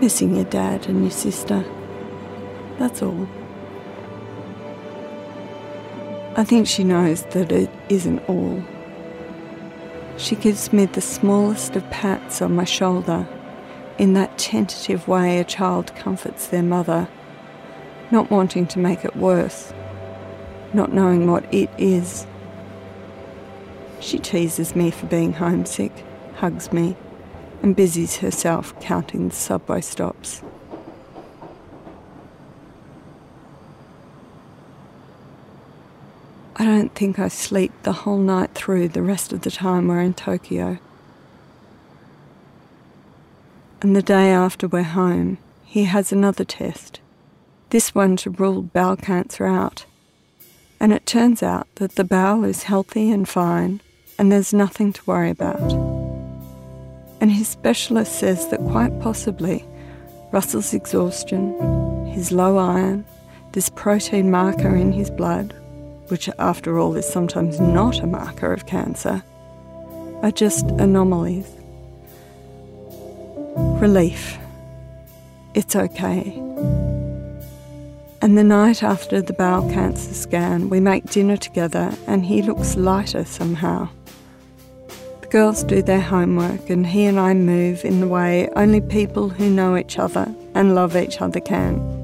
Missing 0.00 0.36
your 0.36 0.44
dad 0.44 0.86
and 0.86 1.02
your 1.02 1.10
sister. 1.10 1.64
That's 2.78 3.02
all. 3.02 3.26
I 6.36 6.42
think 6.42 6.66
she 6.66 6.82
knows 6.82 7.22
that 7.26 7.52
it 7.52 7.70
isn't 7.88 8.18
all. 8.28 8.60
She 10.16 10.34
gives 10.34 10.72
me 10.72 10.86
the 10.86 11.00
smallest 11.00 11.76
of 11.76 11.88
pats 11.90 12.42
on 12.42 12.56
my 12.56 12.64
shoulder 12.64 13.28
in 13.98 14.14
that 14.14 14.36
tentative 14.36 15.06
way 15.06 15.38
a 15.38 15.44
child 15.44 15.94
comforts 15.94 16.48
their 16.48 16.64
mother, 16.64 17.06
not 18.10 18.32
wanting 18.32 18.66
to 18.66 18.80
make 18.80 19.04
it 19.04 19.14
worse, 19.14 19.72
not 20.72 20.92
knowing 20.92 21.30
what 21.30 21.44
it 21.54 21.70
is. 21.78 22.26
She 24.00 24.18
teases 24.18 24.74
me 24.74 24.90
for 24.90 25.06
being 25.06 25.34
homesick, 25.34 26.04
hugs 26.34 26.72
me, 26.72 26.96
and 27.62 27.76
busies 27.76 28.16
herself 28.16 28.78
counting 28.80 29.28
the 29.28 29.34
subway 29.36 29.80
stops. 29.80 30.42
I 36.64 36.66
don't 36.66 36.94
think 36.94 37.18
I 37.18 37.28
sleep 37.28 37.72
the 37.82 37.92
whole 37.92 38.16
night 38.16 38.54
through 38.54 38.88
the 38.88 39.02
rest 39.02 39.34
of 39.34 39.42
the 39.42 39.50
time 39.50 39.86
we're 39.86 40.00
in 40.00 40.14
Tokyo. 40.14 40.78
And 43.82 43.94
the 43.94 44.00
day 44.00 44.30
after 44.30 44.66
we're 44.66 44.82
home, 44.82 45.36
he 45.66 45.84
has 45.84 46.10
another 46.10 46.42
test. 46.42 47.00
This 47.68 47.94
one 47.94 48.16
to 48.16 48.30
rule 48.30 48.62
bowel 48.62 48.96
cancer 48.96 49.44
out. 49.44 49.84
And 50.80 50.90
it 50.90 51.04
turns 51.04 51.42
out 51.42 51.66
that 51.74 51.96
the 51.96 52.04
bowel 52.04 52.44
is 52.44 52.62
healthy 52.62 53.10
and 53.10 53.28
fine, 53.28 53.82
and 54.18 54.32
there's 54.32 54.54
nothing 54.54 54.94
to 54.94 55.04
worry 55.04 55.28
about. 55.28 55.70
And 57.20 57.30
his 57.30 57.48
specialist 57.48 58.18
says 58.18 58.48
that 58.48 58.60
quite 58.60 58.98
possibly 59.00 59.66
Russell's 60.32 60.72
exhaustion, 60.72 62.06
his 62.06 62.32
low 62.32 62.56
iron, 62.56 63.04
this 63.52 63.68
protein 63.68 64.30
marker 64.30 64.74
in 64.74 64.92
his 64.92 65.10
blood, 65.10 65.54
which 66.08 66.28
after 66.38 66.78
all 66.78 66.96
is 66.96 67.08
sometimes 67.08 67.60
not 67.60 68.00
a 68.00 68.06
marker 68.06 68.52
of 68.52 68.66
cancer, 68.66 69.22
are 70.22 70.30
just 70.30 70.66
anomalies. 70.66 71.50
Relief. 73.56 74.38
It's 75.54 75.76
okay. 75.76 76.40
And 78.20 78.38
the 78.38 78.44
night 78.44 78.82
after 78.82 79.20
the 79.20 79.32
bowel 79.34 79.70
cancer 79.70 80.14
scan, 80.14 80.70
we 80.70 80.80
make 80.80 81.10
dinner 81.10 81.36
together 81.36 81.92
and 82.06 82.24
he 82.24 82.42
looks 82.42 82.76
lighter 82.76 83.24
somehow. 83.24 83.88
The 85.20 85.26
girls 85.28 85.62
do 85.62 85.82
their 85.82 86.00
homework 86.00 86.70
and 86.70 86.86
he 86.86 87.04
and 87.04 87.20
I 87.20 87.34
move 87.34 87.84
in 87.84 88.00
the 88.00 88.08
way 88.08 88.48
only 88.56 88.80
people 88.80 89.28
who 89.28 89.50
know 89.50 89.76
each 89.76 89.98
other 89.98 90.34
and 90.54 90.74
love 90.74 90.96
each 90.96 91.20
other 91.20 91.40
can 91.40 92.03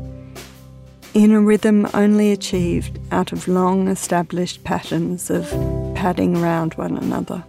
in 1.14 1.32
a 1.32 1.40
rhythm 1.40 1.88
only 1.92 2.30
achieved 2.30 2.98
out 3.10 3.32
of 3.32 3.48
long 3.48 3.88
established 3.88 4.62
patterns 4.62 5.28
of 5.28 5.48
padding 5.96 6.36
around 6.36 6.74
one 6.74 6.96
another. 6.96 7.42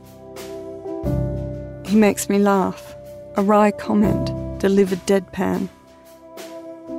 He 1.86 1.96
makes 1.96 2.27
me 2.27 2.39
laugh, 2.39 2.96
a 3.36 3.44
wry 3.44 3.72
comment 3.72 4.60
delivered 4.60 5.00
deadpan. 5.06 5.70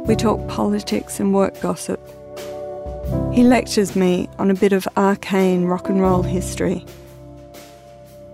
We 0.06 0.14
talk 0.14 0.46
politics 0.48 1.18
and 1.18 1.34
work 1.34 1.60
gossip. 1.60 2.00
He 3.32 3.42
lectures 3.42 3.96
me 3.96 4.28
on 4.38 4.50
a 4.50 4.54
bit 4.54 4.72
of 4.72 4.86
arcane 4.96 5.64
rock 5.64 5.88
and 5.88 6.00
roll 6.00 6.22
history, 6.22 6.84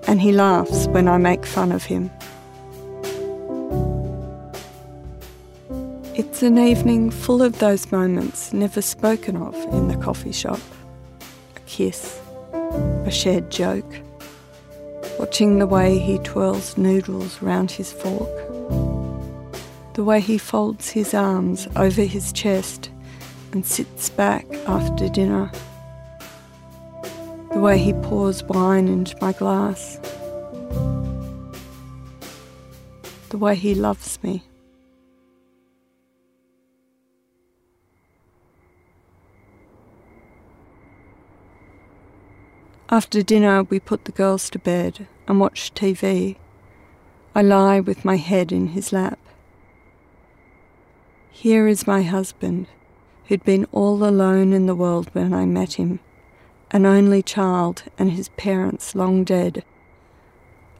and 0.06 0.20
he 0.20 0.32
laughs 0.32 0.86
when 0.88 1.08
I 1.08 1.16
make 1.16 1.46
fun 1.46 1.72
of 1.72 1.84
him. 1.84 2.10
It's 6.18 6.42
an 6.42 6.58
evening 6.58 7.12
full 7.12 7.42
of 7.42 7.60
those 7.60 7.92
moments 7.92 8.52
never 8.52 8.82
spoken 8.82 9.36
of 9.36 9.54
in 9.72 9.86
the 9.86 9.96
coffee 9.96 10.32
shop. 10.32 10.58
A 11.54 11.60
kiss, 11.60 12.20
a 12.52 13.08
shared 13.08 13.52
joke, 13.52 14.00
watching 15.16 15.60
the 15.60 15.66
way 15.68 15.96
he 15.96 16.18
twirls 16.18 16.76
noodles 16.76 17.40
round 17.40 17.70
his 17.70 17.92
fork, 17.92 18.28
the 19.94 20.02
way 20.02 20.20
he 20.20 20.38
folds 20.38 20.90
his 20.90 21.14
arms 21.14 21.68
over 21.76 22.02
his 22.02 22.32
chest 22.32 22.90
and 23.52 23.64
sits 23.64 24.10
back 24.10 24.44
after 24.66 25.08
dinner, 25.08 25.52
the 27.52 27.60
way 27.60 27.78
he 27.78 27.92
pours 27.92 28.42
wine 28.42 28.88
into 28.88 29.16
my 29.20 29.30
glass, 29.30 30.00
the 33.28 33.38
way 33.38 33.54
he 33.54 33.76
loves 33.76 34.20
me. 34.24 34.47
After 42.90 43.20
dinner, 43.20 43.64
we 43.64 43.80
put 43.80 44.06
the 44.06 44.12
girls 44.12 44.48
to 44.48 44.58
bed 44.58 45.06
and 45.26 45.38
watch 45.38 45.74
TV. 45.74 46.36
I 47.34 47.42
lie 47.42 47.80
with 47.80 48.02
my 48.02 48.16
head 48.16 48.50
in 48.50 48.68
his 48.68 48.94
lap. 48.94 49.18
Here 51.30 51.68
is 51.68 51.86
my 51.86 52.02
husband, 52.02 52.66
who'd 53.26 53.44
been 53.44 53.66
all 53.72 54.02
alone 54.02 54.54
in 54.54 54.64
the 54.64 54.74
world 54.74 55.10
when 55.12 55.34
I 55.34 55.44
met 55.44 55.74
him, 55.74 56.00
an 56.70 56.86
only 56.86 57.22
child 57.22 57.82
and 57.98 58.12
his 58.12 58.30
parents 58.30 58.94
long 58.94 59.22
dead. 59.22 59.64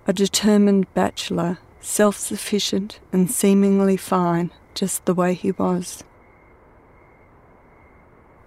A 0.06 0.14
determined 0.14 0.92
bachelor, 0.94 1.58
self 1.78 2.16
sufficient 2.16 3.00
and 3.12 3.30
seemingly 3.30 3.98
fine, 3.98 4.50
just 4.72 5.04
the 5.04 5.14
way 5.14 5.34
he 5.34 5.52
was. 5.52 6.04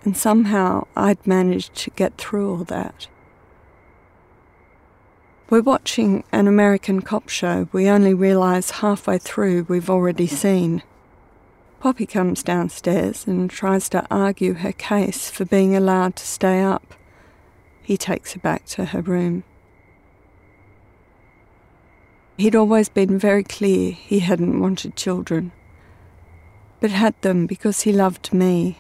And 0.04 0.18
somehow 0.18 0.88
I'd 0.96 1.28
managed 1.28 1.76
to 1.76 1.92
get 1.92 2.18
through 2.18 2.50
all 2.50 2.64
that. 2.64 3.08
We're 5.52 5.62
watching 5.62 6.24
an 6.32 6.48
American 6.48 7.02
cop 7.02 7.28
show 7.28 7.68
we 7.74 7.90
only 7.90 8.14
realise 8.14 8.72
halfway 8.72 9.18
through 9.18 9.64
we've 9.64 9.90
already 9.90 10.26
seen. 10.26 10.82
Poppy 11.82 12.06
comes 12.06 12.42
downstairs 12.42 13.28
and 13.28 13.50
tries 13.50 13.90
to 13.90 14.08
argue 14.10 14.54
her 14.54 14.72
case 14.72 15.30
for 15.30 15.44
being 15.44 15.76
allowed 15.76 16.16
to 16.16 16.26
stay 16.26 16.62
up. 16.62 16.94
He 17.84 17.98
takes 17.98 18.32
her 18.32 18.40
back 18.40 18.64
to 18.68 18.86
her 18.86 19.02
room. 19.02 19.44
He'd 22.38 22.56
always 22.56 22.88
been 22.88 23.20
very 23.20 23.44
clear 23.44 23.92
he 23.92 24.20
hadn't 24.20 24.62
wanted 24.62 24.96
children, 24.96 25.52
but 26.80 26.92
had 26.92 27.22
them 27.24 27.46
because 27.46 27.82
he 27.82 27.92
loved 27.92 28.32
me. 28.32 28.80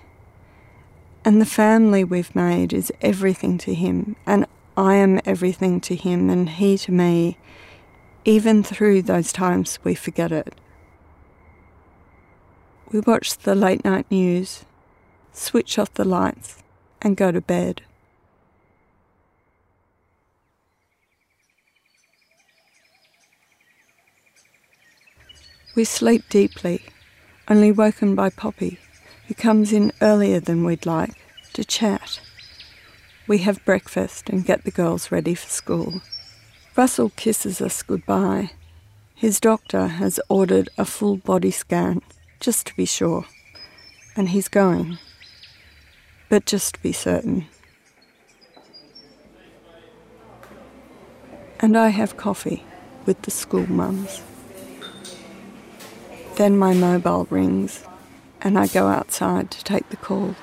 And 1.25 1.41
the 1.41 1.45
family 1.45 2.05
we've 2.05 2.34
made 2.34 2.71
is 2.71 2.93
everything 3.01 3.57
to 3.57 3.73
him, 3.73 4.15
and 4.25 4.45
I 4.77 4.95
am 4.95 5.19
everything 5.25 5.81
to 5.81 5.95
him 5.95 6.29
and 6.29 6.47
he 6.47 6.77
to 6.79 6.91
me, 6.91 7.38
even 8.23 8.63
through 8.63 9.01
those 9.01 9.34
times 9.34 9.79
we 9.84 9.95
forget 9.95 10.31
it. 10.31 10.53
We 12.91 12.99
watch 12.99 13.38
the 13.38 13.55
late 13.55 13.84
night 13.84 14.05
news, 14.10 14.65
switch 15.34 15.77
off 15.77 15.93
the 15.93 16.05
lights, 16.05 16.62
and 17.01 17.17
go 17.17 17.31
to 17.31 17.41
bed. 17.41 17.81
We 25.73 25.86
sleep 25.86 26.23
deeply, 26.29 26.84
only 27.47 27.71
woken 27.71 28.13
by 28.13 28.29
Poppy, 28.29 28.77
who 29.27 29.34
comes 29.34 29.71
in 29.71 29.93
earlier 30.01 30.41
than 30.41 30.65
we'd 30.65 30.86
like 30.86 31.15
to 31.53 31.63
chat. 31.63 32.19
We 33.27 33.39
have 33.39 33.63
breakfast 33.63 34.29
and 34.29 34.45
get 34.45 34.63
the 34.63 34.71
girls 34.71 35.12
ready 35.12 35.36
for 35.36 35.47
school. 35.47 36.01
Russell 36.75 37.12
kisses 37.15 37.62
us 37.62 37.84
goodbye. 37.84 38.51
His 39.15 39.39
doctor 39.39 39.88
has 39.88 40.19
ordered 40.29 40.69
a 40.77 40.86
full 40.86 41.17
body 41.17 41.51
scan, 41.51 42.01
just 42.39 42.67
to 42.67 42.75
be 42.75 42.86
sure. 42.86 43.25
And 44.15 44.29
he's 44.29 44.47
going. 44.47 44.97
But 46.29 46.45
just 46.45 46.75
to 46.75 46.81
be 46.81 46.91
certain. 46.91 47.45
And 51.60 51.77
I 51.77 51.89
have 51.89 52.17
coffee 52.17 52.63
with 53.05 53.21
the 53.21 53.31
school 53.31 53.69
mums. 53.69 54.21
Then 56.38 56.57
my 56.57 56.73
mobile 56.73 57.27
rings, 57.29 57.84
and 58.41 58.57
I 58.57 58.65
go 58.67 58.88
outside 58.88 59.51
to 59.51 59.63
take 59.63 59.89
the 59.89 59.97
call. 59.97 60.36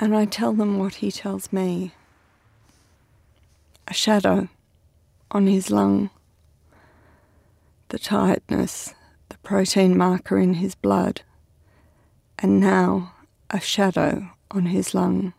And 0.00 0.16
I 0.16 0.26
tell 0.26 0.52
them 0.52 0.78
what 0.78 0.96
he 0.96 1.10
tells 1.10 1.52
me 1.52 1.92
a 3.86 3.94
shadow 3.94 4.48
on 5.30 5.46
his 5.46 5.70
lung, 5.70 6.10
the 7.88 7.98
tiredness, 7.98 8.94
the 9.28 9.38
protein 9.38 9.96
marker 9.96 10.38
in 10.38 10.54
his 10.54 10.74
blood, 10.74 11.22
and 12.38 12.60
now 12.60 13.14
a 13.50 13.60
shadow 13.60 14.30
on 14.50 14.66
his 14.66 14.94
lung. 14.94 15.32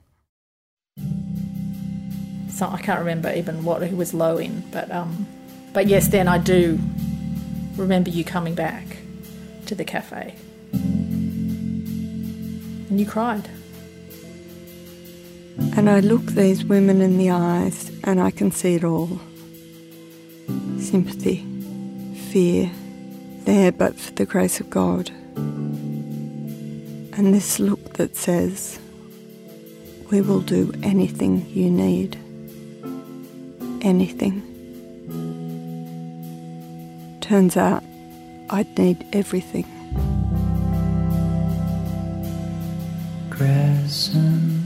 So 2.49 2.67
I 2.67 2.81
can't 2.81 2.99
remember 2.99 3.33
even 3.33 3.63
what 3.63 3.87
he 3.87 3.95
was 3.95 4.13
low 4.13 4.37
in, 4.37 4.63
but 4.71 4.91
um, 4.91 5.25
but 5.71 5.87
yes, 5.87 6.09
then 6.09 6.27
I 6.27 6.37
do 6.37 6.77
remember 7.77 8.09
you 8.09 8.25
coming 8.25 8.55
back 8.55 8.97
to 9.67 9.75
the 9.75 9.85
cafe. 9.85 10.35
And 10.73 12.99
you 12.99 13.05
cried. 13.05 13.49
And 15.77 15.89
I 15.89 15.99
look 15.99 16.25
these 16.25 16.65
women 16.65 17.01
in 17.01 17.17
the 17.17 17.31
eyes 17.31 17.91
and 18.03 18.19
I 18.19 18.31
can 18.31 18.51
see 18.51 18.75
it 18.75 18.83
all 18.83 19.19
sympathy, 20.79 21.45
fear, 22.31 22.71
there 23.45 23.71
but 23.71 23.95
for 23.99 24.11
the 24.13 24.25
grace 24.25 24.59
of 24.59 24.69
God. 24.69 25.09
And 27.15 27.33
this 27.33 27.59
look 27.59 27.93
that 27.93 28.15
says, 28.15 28.79
We 30.09 30.21
will 30.21 30.41
do 30.41 30.73
anything 30.81 31.47
you 31.49 31.69
need. 31.69 32.15
Anything. 33.81 34.41
Turns 37.21 37.55
out 37.55 37.83
I'd 38.49 38.77
need 38.77 39.05
everything. 39.13 39.65
Crescent 43.29 44.58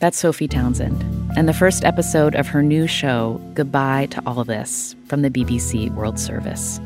That's 0.00 0.18
Sophie 0.18 0.48
Townsend, 0.48 1.04
and 1.36 1.46
the 1.46 1.52
first 1.52 1.84
episode 1.84 2.34
of 2.34 2.48
her 2.48 2.62
new 2.62 2.86
show, 2.86 3.38
Goodbye 3.52 4.06
to 4.06 4.22
All 4.24 4.42
This, 4.44 4.96
from 5.04 5.20
the 5.20 5.28
BBC 5.28 5.94
World 5.94 6.18
Service. 6.18 6.80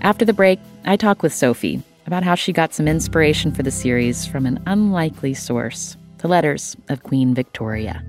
After 0.00 0.24
the 0.24 0.32
break, 0.32 0.58
I 0.84 0.96
talk 0.96 1.22
with 1.22 1.32
Sophie 1.32 1.80
about 2.04 2.24
how 2.24 2.34
she 2.34 2.52
got 2.52 2.74
some 2.74 2.88
inspiration 2.88 3.52
for 3.52 3.62
the 3.62 3.70
series 3.70 4.26
from 4.26 4.44
an 4.44 4.60
unlikely 4.66 5.34
source 5.34 5.96
the 6.18 6.26
letters 6.26 6.76
of 6.88 7.04
Queen 7.04 7.32
Victoria. 7.32 8.04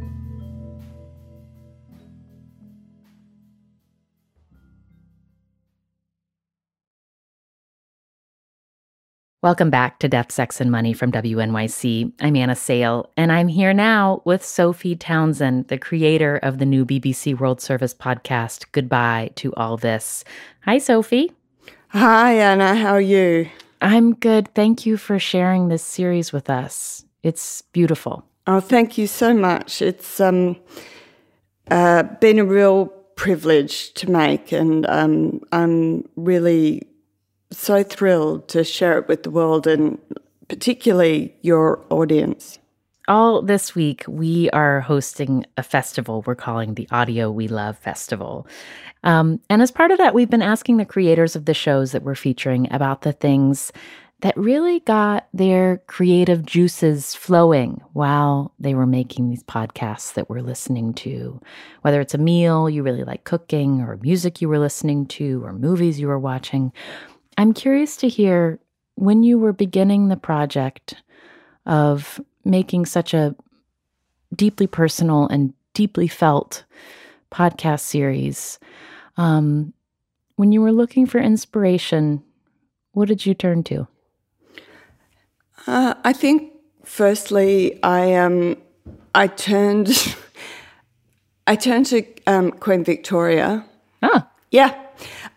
Welcome 9.42 9.70
back 9.70 10.00
to 10.00 10.10
Death, 10.10 10.34
Sex, 10.34 10.60
and 10.60 10.70
Money 10.70 10.92
from 10.92 11.14
WNYC. 11.14 12.12
I'm 12.20 12.36
Anna 12.36 12.58
Sale, 12.58 13.10
and 13.16 13.32
I'm 13.32 13.48
here 13.48 13.74
now 13.74 14.22
with 14.26 14.44
Sophie 14.44 14.98
Townsend, 14.98 15.70
the 15.70 15.78
creator 15.78 16.36
of 16.44 16.58
the 16.58 16.66
new 16.66 16.86
BBC 16.86 17.40
World 17.40 17.62
Service 17.62 17.94
podcast, 17.94 18.66
Goodbye 18.74 19.32
to 19.36 19.54
All 19.54 19.78
This. 19.78 20.26
Hi, 20.66 20.78
Sophie. 20.78 21.32
Hi, 21.92 22.34
Anna, 22.34 22.76
how 22.76 22.90
are 22.90 23.00
you? 23.00 23.50
I'm 23.80 24.14
good. 24.14 24.54
Thank 24.56 24.86
you 24.86 24.98
for 24.98 25.18
sharing 25.20 25.70
this 25.70 25.84
series 25.84 26.34
with 26.34 26.50
us. 26.50 27.06
It's 27.24 27.62
beautiful. 27.72 28.26
Oh, 28.46 28.60
thank 28.60 28.98
you 28.98 29.08
so 29.08 29.34
much. 29.34 29.82
It's 29.82 30.20
um, 30.20 30.58
uh, 31.72 32.04
been 32.04 32.40
a 32.40 32.46
real 32.46 32.88
privilege 33.16 33.94
to 33.94 34.12
make, 34.12 34.52
and 34.52 34.86
um, 34.90 35.40
I'm 35.54 36.10
really 36.18 36.90
so 37.52 37.84
thrilled 37.84 38.48
to 38.50 38.64
share 38.64 39.00
it 39.00 39.08
with 39.08 39.24
the 39.24 39.32
world 39.32 39.68
and 39.68 39.98
particularly 40.48 41.36
your 41.42 41.86
audience. 41.90 42.60
All 43.08 43.42
this 43.42 43.74
week, 43.74 44.04
we 44.08 44.52
are 44.52 44.82
hosting 44.82 45.46
a 45.58 45.64
festival 45.64 46.24
we're 46.28 46.36
calling 46.36 46.76
the 46.76 46.88
Audio 46.92 47.32
We 47.32 47.48
Love 47.48 47.78
Festival. 47.78 48.46
Um, 49.04 49.40
and 49.50 49.64
as 49.64 49.72
part 49.72 49.90
of 49.90 49.98
that, 49.98 50.14
we've 50.14 50.30
been 50.30 50.44
asking 50.44 50.78
the 50.78 50.86
creators 50.86 51.36
of 51.36 51.46
the 51.46 51.56
shows 51.56 51.92
that 51.92 52.04
we're 52.04 52.14
featuring 52.14 52.72
about 52.72 53.02
the 53.02 53.14
things 53.14 53.72
that 54.22 54.38
really 54.38 54.82
got 54.82 55.28
their 55.34 55.78
creative 55.88 56.46
juices 56.46 57.16
flowing 57.16 57.82
while 57.94 58.54
they 58.60 58.74
were 58.74 58.86
making 58.86 59.30
these 59.30 59.44
podcasts 59.44 60.14
that 60.14 60.30
we're 60.30 60.42
listening 60.42 60.94
to. 60.94 61.40
Whether 61.82 62.02
it's 62.02 62.14
a 62.14 62.20
meal 62.20 62.70
you 62.70 62.84
really 62.84 63.06
like 63.06 63.24
cooking, 63.24 63.82
or 63.82 63.98
music 63.98 64.42
you 64.42 64.50
were 64.50 64.60
listening 64.60 65.06
to, 65.08 65.44
or 65.46 65.54
movies 65.54 66.00
you 66.00 66.08
were 66.08 66.20
watching. 66.20 66.74
I'm 67.40 67.54
curious 67.54 67.96
to 67.98 68.10
hear 68.10 68.60
when 68.96 69.24
you 69.24 69.40
were 69.40 69.54
beginning 69.54 70.10
the 70.10 70.18
project 70.18 70.96
of 71.66 72.20
making 72.44 72.86
such 72.86 73.14
a 73.14 73.34
deeply 74.36 74.68
personal 74.68 75.26
and 75.30 75.54
deeply 75.74 76.10
felt 76.10 76.66
podcast 77.32 77.80
series. 77.80 78.60
Um, 79.16 79.72
when 80.36 80.52
you 80.52 80.62
were 80.62 80.74
looking 80.74 81.06
for 81.06 81.18
inspiration, 81.18 82.22
what 82.92 83.08
did 83.08 83.26
you 83.26 83.34
turn 83.34 83.64
to? 83.64 83.88
Uh, 85.66 85.94
I 86.04 86.12
think, 86.12 86.52
firstly, 86.84 87.82
I 87.84 88.16
um, 88.16 88.58
I 89.16 89.28
turned 89.28 90.14
I 91.48 91.56
turned 91.56 91.86
to 91.86 92.04
um, 92.28 92.52
Queen 92.52 92.84
Victoria. 92.84 93.66
Ah, 94.04 94.30
Yeah, 94.52 94.76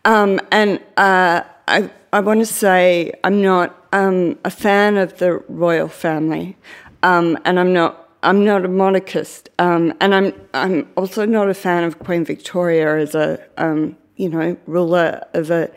um, 0.05 0.41
and 0.51 0.81
uh, 0.97 1.43
I 1.68 1.90
I 2.12 2.20
want 2.20 2.40
to 2.40 2.46
say 2.46 3.12
I'm 3.25 3.40
not 3.42 3.87
um, 3.92 4.38
a 4.44 4.51
fan 4.51 4.96
of 4.96 5.18
the 5.18 5.38
royal 5.48 5.88
family, 5.88 6.57
um, 7.03 7.38
and 7.44 7.59
I'm 7.59 7.72
not 7.72 8.11
I'm 8.22 8.44
not 8.44 8.64
a 8.64 8.68
monarchist, 8.68 9.51
um, 9.59 9.94
and 10.01 10.14
I'm 10.14 10.33
I'm 10.55 10.88
also 10.96 11.25
not 11.27 11.48
a 11.48 11.55
fan 11.55 11.85
of 11.85 11.98
Queen 11.98 12.25
Victoria 12.25 12.98
as 12.98 13.14
a 13.14 13.40
um, 13.57 13.96
you 14.16 14.29
know 14.29 14.57
ruler 14.66 15.25
of 15.35 15.51
a 15.51 15.70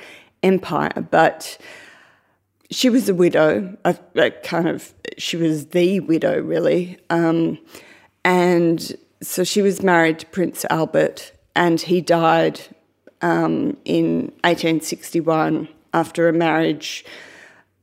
empire, 0.44 1.08
but 1.10 1.58
she 2.72 2.90
was 2.90 3.08
a 3.10 3.14
widow. 3.14 3.78
A, 3.86 3.98
a 4.16 4.32
kind 4.32 4.68
of 4.68 4.94
she 5.18 5.38
was 5.38 5.68
the 5.68 6.00
widow, 6.02 6.40
really, 6.42 6.98
um, 7.10 7.58
and 8.24 8.96
so 9.22 9.44
she 9.44 9.62
was 9.62 9.82
married 9.82 10.20
to 10.20 10.26
Prince 10.28 10.66
Albert, 10.70 11.32
and 11.56 11.80
he 11.80 12.02
died 12.02 12.60
um, 13.22 13.78
in 13.86 14.32
1861 14.44 15.70
after 15.96 16.28
a 16.28 16.34
marriage 16.34 17.06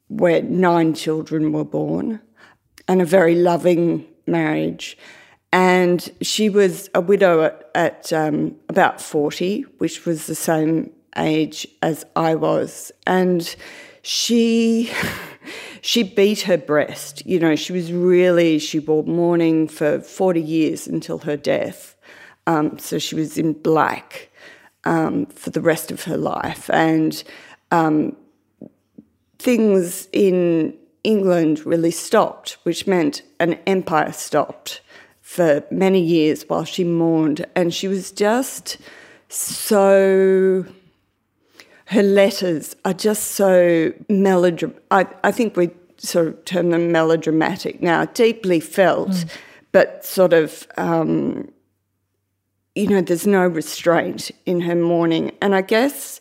where 0.09 0.42
nine 0.42 0.92
children 0.92 1.53
were 1.53 1.64
born, 1.64 2.20
and 2.87 3.01
a 3.01 3.07
very 3.07 3.35
loving 3.35 4.07
marriage. 4.27 4.98
And 5.53 6.09
she 6.20 6.48
was 6.51 6.90
a 6.94 7.01
widow 7.01 7.42
at, 7.42 7.70
at 7.75 8.12
um, 8.12 8.57
about 8.68 9.01
40, 9.01 9.62
which 9.79 10.05
was 10.05 10.27
the 10.27 10.35
same 10.35 10.90
age 11.16 11.66
as 11.81 12.05
I 12.14 12.35
was. 12.35 12.92
And 13.07 13.55
she 14.03 14.92
she 15.81 16.03
beat 16.03 16.42
her 16.42 16.59
breast. 16.59 17.25
You 17.25 17.38
know, 17.38 17.57
she 17.57 17.72
was 17.72 17.92
really 17.92 18.59
she 18.59 18.79
wore 18.79 19.05
mourning 19.05 19.68
for 19.68 20.01
40 20.01 20.40
years 20.40 20.87
until 20.87 21.18
her 21.18 21.37
death. 21.37 21.96
Um, 22.46 22.79
so 22.79 22.98
she 22.98 23.14
was 23.14 23.38
in 23.38 23.53
black 23.53 24.29
um, 24.85 25.27
for 25.27 25.51
the 25.51 25.61
rest 25.61 25.90
of 25.90 26.05
her 26.05 26.16
life. 26.16 26.68
And 26.70 27.22
um, 27.72 28.16
things 29.38 30.06
in 30.12 30.74
England 31.02 31.66
really 31.66 31.90
stopped, 31.90 32.58
which 32.62 32.87
meant 32.87 33.22
an 33.40 33.54
empire 33.66 34.12
stopped 34.12 34.80
for 35.20 35.64
many 35.70 36.00
years 36.00 36.44
while 36.48 36.64
she 36.64 36.85
mourned. 36.85 37.44
And 37.56 37.74
she 37.74 37.88
was 37.88 38.12
just 38.12 38.78
so. 39.28 40.64
Her 41.87 42.02
letters 42.02 42.76
are 42.85 42.94
just 42.94 43.32
so 43.32 43.92
melodramatic. 44.08 44.82
I, 44.90 45.06
I 45.24 45.32
think 45.32 45.56
we 45.56 45.70
sort 45.98 46.28
of 46.28 46.44
term 46.44 46.70
them 46.70 46.90
melodramatic 46.90 47.82
now, 47.82 48.06
deeply 48.06 48.61
felt, 48.61 49.24
but 49.72 50.04
sort 50.04 50.32
of 50.32 50.66
um, 50.78 51.52
you 52.74 52.87
know, 52.87 53.02
there's 53.02 53.26
no 53.26 53.46
restraint 53.46 54.30
in 54.46 54.61
her 54.62 54.74
mourning. 54.74 55.32
And 55.42 55.54
I 55.54 55.61
guess 55.61 56.20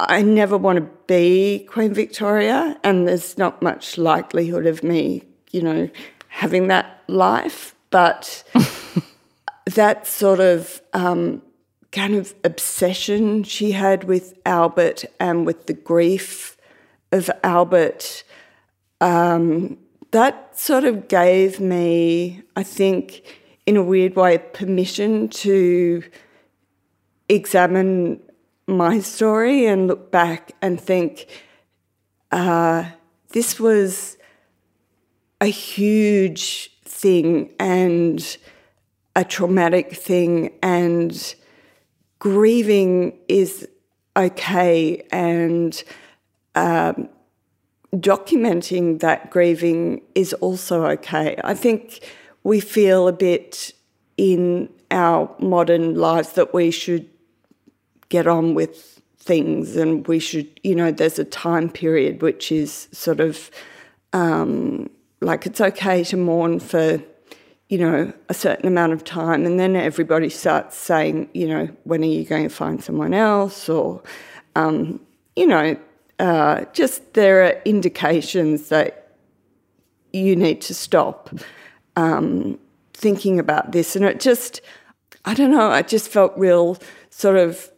I 0.00 0.22
never 0.22 0.56
want 0.56 0.76
to 0.76 0.88
be 1.06 1.66
Queen 1.70 1.94
Victoria, 1.94 2.78
and 2.82 3.06
there's 3.06 3.38
not 3.38 3.62
much 3.62 3.96
likelihood 3.96 4.66
of 4.66 4.82
me, 4.82 5.22
you 5.52 5.62
know, 5.62 5.88
having 6.28 6.66
that 6.68 7.02
life. 7.06 7.74
But 7.90 8.42
that 9.66 10.06
sort 10.06 10.40
of 10.40 10.82
um, 10.94 11.42
kind 11.92 12.14
of 12.16 12.34
obsession 12.42 13.44
she 13.44 13.70
had 13.70 14.04
with 14.04 14.36
Albert 14.44 15.04
and 15.20 15.46
with 15.46 15.66
the 15.66 15.74
grief 15.74 16.56
of 17.12 17.30
Albert, 17.44 18.24
um, 19.00 19.78
that 20.10 20.58
sort 20.58 20.84
of 20.84 21.06
gave 21.06 21.60
me, 21.60 22.42
I 22.56 22.64
think, 22.64 23.22
in 23.64 23.76
a 23.76 23.82
weird 23.82 24.16
way, 24.16 24.38
permission 24.38 25.28
to 25.28 26.02
examine 27.28 28.20
my 28.66 29.00
story 29.00 29.66
and 29.66 29.86
look 29.86 30.10
back 30.10 30.52
and 30.62 30.80
think 30.80 31.26
uh, 32.32 32.84
this 33.30 33.60
was 33.60 34.16
a 35.40 35.46
huge 35.46 36.70
thing 36.84 37.52
and 37.58 38.36
a 39.16 39.24
traumatic 39.24 39.94
thing, 39.94 40.52
and 40.62 41.34
grieving 42.18 43.16
is 43.28 43.68
okay, 44.16 45.06
and 45.12 45.84
um, 46.56 47.08
documenting 47.94 48.98
that 49.00 49.30
grieving 49.30 50.02
is 50.14 50.32
also 50.34 50.84
okay. 50.86 51.38
I 51.44 51.54
think 51.54 52.04
we 52.42 52.58
feel 52.58 53.06
a 53.06 53.12
bit 53.12 53.72
in 54.16 54.68
our 54.90 55.34
modern 55.38 55.94
lives 55.94 56.32
that 56.32 56.52
we 56.52 56.70
should 56.70 57.08
get 58.08 58.26
on 58.26 58.54
with 58.54 59.00
things 59.18 59.76
and 59.76 60.06
we 60.06 60.18
should, 60.18 60.48
you 60.62 60.74
know, 60.74 60.90
there's 60.90 61.18
a 61.18 61.24
time 61.24 61.70
period 61.70 62.22
which 62.22 62.52
is 62.52 62.88
sort 62.92 63.20
of 63.20 63.50
um, 64.12 64.90
like 65.20 65.46
it's 65.46 65.60
okay 65.60 66.04
to 66.04 66.16
mourn 66.16 66.60
for, 66.60 67.02
you 67.68 67.78
know, 67.78 68.12
a 68.28 68.34
certain 68.34 68.66
amount 68.66 68.92
of 68.92 69.02
time 69.02 69.46
and 69.46 69.58
then 69.58 69.74
everybody 69.76 70.28
starts 70.28 70.76
saying, 70.76 71.28
you 71.32 71.48
know, 71.48 71.68
when 71.84 72.02
are 72.02 72.06
you 72.06 72.24
going 72.24 72.44
to 72.44 72.54
find 72.54 72.84
someone 72.84 73.14
else 73.14 73.68
or, 73.68 74.02
um, 74.56 75.00
you 75.36 75.46
know, 75.46 75.76
uh, 76.18 76.64
just 76.72 77.14
there 77.14 77.44
are 77.44 77.62
indications 77.64 78.68
that 78.68 79.16
you 80.12 80.36
need 80.36 80.60
to 80.60 80.74
stop 80.74 81.30
um, 81.96 82.58
thinking 82.92 83.38
about 83.38 83.72
this. 83.72 83.96
And 83.96 84.04
it 84.04 84.20
just, 84.20 84.60
I 85.24 85.34
don't 85.34 85.50
know, 85.50 85.70
I 85.70 85.82
just 85.82 86.08
felt 86.08 86.32
real 86.36 86.78
sort 87.10 87.36
of 87.36 87.70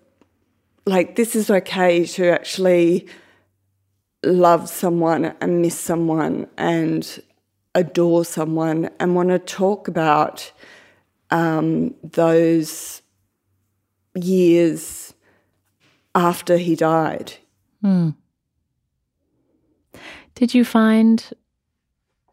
like 0.86 1.16
this 1.16 1.34
is 1.34 1.50
okay 1.50 2.06
to 2.06 2.30
actually 2.30 3.06
love 4.24 4.68
someone 4.68 5.34
and 5.40 5.60
miss 5.60 5.78
someone 5.78 6.46
and 6.56 7.22
adore 7.74 8.24
someone 8.24 8.88
and 8.98 9.14
want 9.14 9.28
to 9.28 9.38
talk 9.38 9.88
about 9.88 10.50
um, 11.30 11.94
those 12.02 13.02
years 14.14 15.12
after 16.14 16.56
he 16.56 16.74
died. 16.74 17.34
Did 20.34 20.54
you 20.54 20.64
find, 20.64 21.28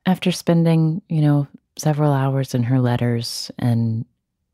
after 0.05 0.31
spending, 0.31 1.01
you 1.09 1.21
know, 1.21 1.47
several 1.77 2.13
hours 2.13 2.53
in 2.53 2.63
her 2.63 2.79
letters 2.79 3.51
and 3.57 4.05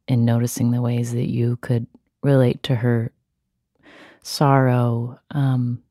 in 0.08 0.26
noticing 0.26 0.72
the 0.72 0.82
ways 0.82 1.14
that 1.14 1.30
you 1.30 1.58
could 1.58 1.86
relate 2.24 2.64
to 2.64 2.76
her 2.76 3.12
sorrow, 4.22 5.20
um, 5.32 5.82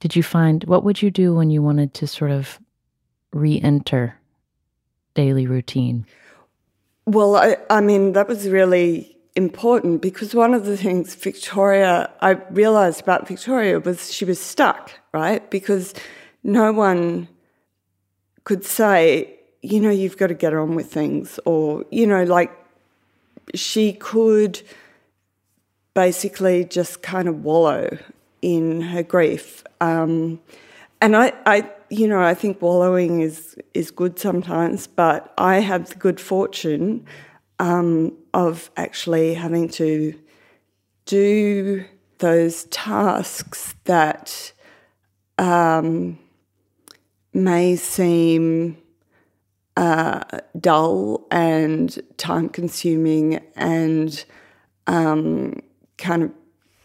did 0.00 0.14
you 0.14 0.22
find 0.22 0.64
what 0.64 0.84
would 0.84 1.02
you 1.02 1.10
do 1.10 1.34
when 1.34 1.50
you 1.50 1.62
wanted 1.62 1.94
to 1.94 2.06
sort 2.06 2.30
of 2.30 2.58
re-enter 3.32 4.18
daily 5.14 5.46
routine? 5.46 6.06
Well, 7.06 7.36
I, 7.36 7.56
I 7.70 7.80
mean, 7.80 8.12
that 8.12 8.28
was 8.28 8.48
really 8.48 9.16
important 9.34 10.02
because 10.02 10.34
one 10.34 10.54
of 10.54 10.66
the 10.66 10.76
things 10.76 11.14
Victoria, 11.14 12.10
I 12.20 12.32
realised 12.50 13.00
about 13.00 13.26
Victoria 13.26 13.80
was 13.80 14.12
she 14.12 14.24
was 14.24 14.40
stuck, 14.40 14.92
right? 15.12 15.48
Because 15.50 15.94
no 16.42 16.72
one 16.72 17.28
could 18.44 18.64
say, 18.64 19.38
you 19.62 19.80
know, 19.80 19.90
you've 19.90 20.16
got 20.16 20.28
to 20.28 20.34
get 20.34 20.54
on 20.54 20.74
with 20.74 20.92
things, 20.92 21.38
or, 21.44 21.84
you 21.90 22.06
know, 22.06 22.24
like 22.24 22.50
she 23.54 23.92
could 23.92 24.60
basically 25.98 26.64
just 26.64 27.02
kind 27.02 27.26
of 27.26 27.42
wallow 27.42 27.98
in 28.40 28.80
her 28.80 29.02
grief. 29.02 29.64
Um, 29.80 30.40
and 31.00 31.16
I, 31.16 31.32
I, 31.44 31.68
you 31.90 32.06
know, 32.06 32.22
I 32.22 32.34
think 32.34 32.62
wallowing 32.62 33.20
is 33.20 33.56
is 33.74 33.90
good 33.90 34.16
sometimes, 34.16 34.86
but 34.86 35.34
I 35.36 35.56
have 35.56 35.88
the 35.88 35.96
good 35.96 36.20
fortune 36.20 37.04
um, 37.58 38.12
of 38.32 38.70
actually 38.76 39.34
having 39.34 39.68
to 39.70 40.14
do 41.04 41.84
those 42.18 42.62
tasks 42.66 43.74
that 43.82 44.52
um, 45.36 46.16
may 47.34 47.74
seem 47.74 48.78
uh, 49.76 50.22
dull 50.60 51.26
and 51.32 51.98
time 52.18 52.48
consuming 52.48 53.40
and 53.56 54.24
um, 54.86 55.60
kind 55.98 56.22
of, 56.22 56.30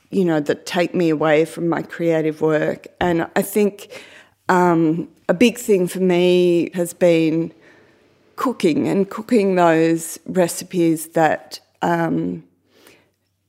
you 0.09 0.25
know, 0.25 0.39
that 0.39 0.65
take 0.65 0.93
me 0.93 1.09
away 1.09 1.45
from 1.45 1.69
my 1.69 1.81
creative 1.81 2.41
work. 2.41 2.87
And 2.99 3.27
I 3.35 3.41
think 3.41 4.03
um, 4.49 5.07
a 5.29 5.33
big 5.33 5.57
thing 5.57 5.87
for 5.87 5.99
me 5.99 6.69
has 6.73 6.93
been 6.93 7.53
cooking 8.35 8.87
and 8.87 9.09
cooking 9.09 9.55
those 9.55 10.19
recipes 10.25 11.09
that 11.09 11.59
um, 11.81 12.43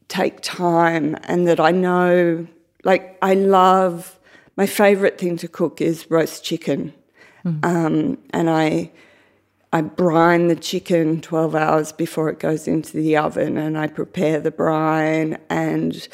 take 0.08 0.40
time 0.42 1.16
and 1.24 1.46
that 1.48 1.58
I 1.58 1.70
know, 1.70 2.46
like, 2.84 3.18
I 3.22 3.34
love, 3.34 4.18
my 4.56 4.66
favourite 4.66 5.18
thing 5.18 5.36
to 5.38 5.48
cook 5.48 5.80
is 5.80 6.10
roast 6.10 6.44
chicken. 6.44 6.92
Um, 7.62 8.18
and 8.30 8.48
I, 8.48 8.90
I 9.74 9.80
brine 9.80 10.46
the 10.46 10.54
chicken 10.54 11.20
12 11.20 11.56
hours 11.56 11.90
before 11.90 12.28
it 12.28 12.38
goes 12.38 12.68
into 12.68 12.96
the 12.96 13.16
oven 13.16 13.58
and 13.58 13.76
I 13.76 13.88
prepare 13.88 14.38
the 14.38 14.52
brine 14.52 15.36
and 15.50 16.06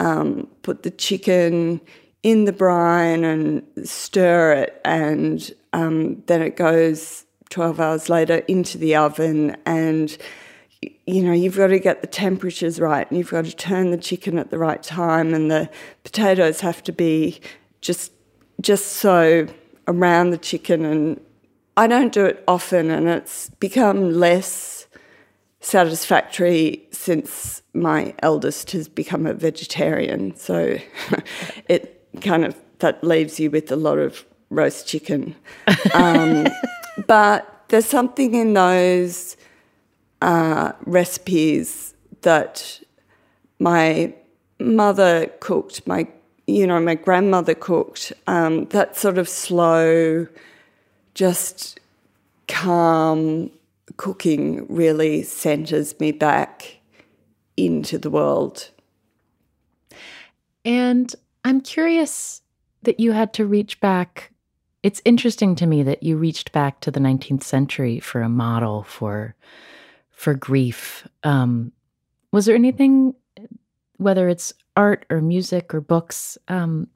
um, 0.00 0.48
put 0.62 0.82
the 0.82 0.90
chicken 0.90 1.80
in 2.24 2.44
the 2.44 2.52
brine 2.52 3.22
and 3.22 3.62
stir 3.84 4.54
it 4.54 4.80
and 4.84 5.48
um, 5.72 6.24
then 6.26 6.42
it 6.42 6.56
goes 6.56 7.24
12 7.50 7.78
hours 7.78 8.08
later 8.08 8.38
into 8.48 8.78
the 8.78 8.96
oven. 8.96 9.56
And 9.64 10.18
you 11.06 11.22
know 11.22 11.32
you've 11.32 11.56
got 11.56 11.68
to 11.68 11.78
get 11.78 12.00
the 12.00 12.08
temperatures 12.08 12.80
right 12.80 13.08
and 13.08 13.16
you've 13.16 13.30
got 13.30 13.44
to 13.44 13.54
turn 13.54 13.92
the 13.92 13.96
chicken 13.96 14.38
at 14.38 14.50
the 14.50 14.58
right 14.58 14.82
time 14.82 15.32
and 15.32 15.52
the 15.52 15.70
potatoes 16.02 16.60
have 16.62 16.82
to 16.82 16.92
be 16.92 17.40
just 17.80 18.10
just 18.60 18.86
so 18.94 19.46
around 19.86 20.30
the 20.30 20.38
chicken 20.38 20.84
and 20.84 21.20
I 21.76 21.86
don't 21.86 22.12
do 22.12 22.24
it 22.24 22.44
often 22.46 22.90
and 22.90 23.08
it's 23.08 23.50
become 23.50 24.12
less 24.12 24.86
satisfactory 25.60 26.86
since 26.92 27.62
my 27.72 28.14
eldest 28.22 28.70
has 28.72 28.88
become 28.88 29.26
a 29.26 29.34
vegetarian 29.34 30.36
so 30.36 30.78
it 31.68 32.06
kind 32.20 32.44
of 32.44 32.54
that 32.78 33.02
leaves 33.02 33.40
you 33.40 33.50
with 33.50 33.72
a 33.72 33.76
lot 33.76 33.98
of 33.98 34.24
roast 34.50 34.86
chicken 34.86 35.34
um, 35.94 36.46
but 37.06 37.64
there's 37.68 37.86
something 37.86 38.34
in 38.34 38.52
those 38.52 39.36
uh, 40.22 40.72
recipes 40.86 41.94
that 42.22 42.80
my 43.58 44.14
mother 44.58 45.26
cooked, 45.40 45.86
my 45.86 46.06
you 46.46 46.66
know 46.66 46.80
my 46.80 46.94
grandmother 46.94 47.54
cooked. 47.54 48.12
Um, 48.26 48.66
that 48.66 48.96
sort 48.96 49.18
of 49.18 49.28
slow, 49.28 50.26
just 51.14 51.80
calm 52.48 53.50
cooking 53.96 54.66
really 54.68 55.22
centers 55.22 55.98
me 56.00 56.12
back 56.12 56.78
into 57.56 57.98
the 57.98 58.10
world. 58.10 58.70
And 60.64 61.14
I'm 61.44 61.60
curious 61.60 62.42
that 62.82 63.00
you 63.00 63.12
had 63.12 63.32
to 63.34 63.46
reach 63.46 63.80
back 63.80 64.30
It's 64.82 65.00
interesting 65.06 65.56
to 65.56 65.66
me 65.66 65.82
that 65.84 66.02
you 66.02 66.18
reached 66.18 66.52
back 66.52 66.80
to 66.80 66.90
the 66.90 67.00
19th 67.00 67.42
century 67.42 68.00
for 68.00 68.20
a 68.20 68.28
model 68.28 68.82
for 68.82 69.34
for 70.10 70.34
grief. 70.34 71.08
Um, 71.22 71.72
was 72.32 72.44
there 72.44 72.54
anything, 72.54 73.14
whether 73.96 74.28
it's 74.28 74.52
art 74.76 75.06
or 75.08 75.22
music 75.22 75.74
or 75.74 75.80
books, 75.80 76.36
um, 76.48 76.88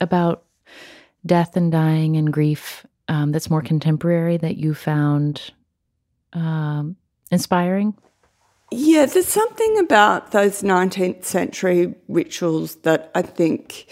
about 0.00 0.44
death 1.26 1.56
and 1.56 1.72
dying 1.72 2.16
and 2.16 2.32
grief 2.32 2.86
um, 3.08 3.32
that's 3.32 3.50
more 3.50 3.62
contemporary 3.62 4.36
that 4.38 4.56
you 4.56 4.74
found 4.74 5.52
um, 6.32 6.96
inspiring? 7.30 7.96
Yeah, 8.70 9.06
there's 9.06 9.28
something 9.28 9.78
about 9.78 10.32
those 10.32 10.62
19th 10.62 11.24
century 11.24 11.94
rituals 12.08 12.76
that 12.76 13.10
I 13.14 13.22
think 13.22 13.86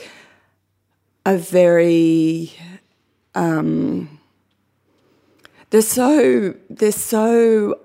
are 1.24 1.36
very. 1.36 2.52
Um, 3.34 4.18
they're 5.70 5.82
so 5.82 6.54
they're 6.68 6.92
so 6.92 7.78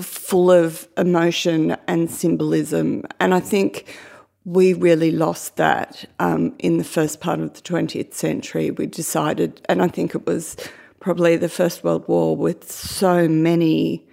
full 0.00 0.50
of 0.50 0.88
emotion 0.96 1.76
and 1.86 2.10
symbolism, 2.10 3.04
and 3.20 3.32
I 3.32 3.40
think 3.40 3.96
we 4.44 4.72
really 4.72 5.10
lost 5.10 5.56
that 5.56 6.04
um, 6.18 6.54
in 6.58 6.78
the 6.78 6.84
first 6.84 7.20
part 7.20 7.40
of 7.40 7.54
the 7.54 7.60
20th 7.60 8.14
century. 8.14 8.70
We 8.70 8.86
decided, 8.86 9.60
and 9.68 9.82
I 9.82 9.88
think 9.88 10.14
it 10.14 10.26
was 10.26 10.56
probably 11.00 11.36
the 11.36 11.48
First 11.48 11.84
World 11.84 12.06
War 12.08 12.36
with 12.36 12.70
so 12.70 13.28
many 13.28 14.06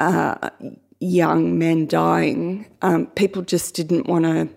uh, 0.00 0.50
young 1.00 1.58
men 1.58 1.86
dying. 1.86 2.66
Um, 2.82 3.06
people 3.08 3.42
just 3.42 3.74
didn't 3.74 4.06
want 4.06 4.24
to 4.24 4.48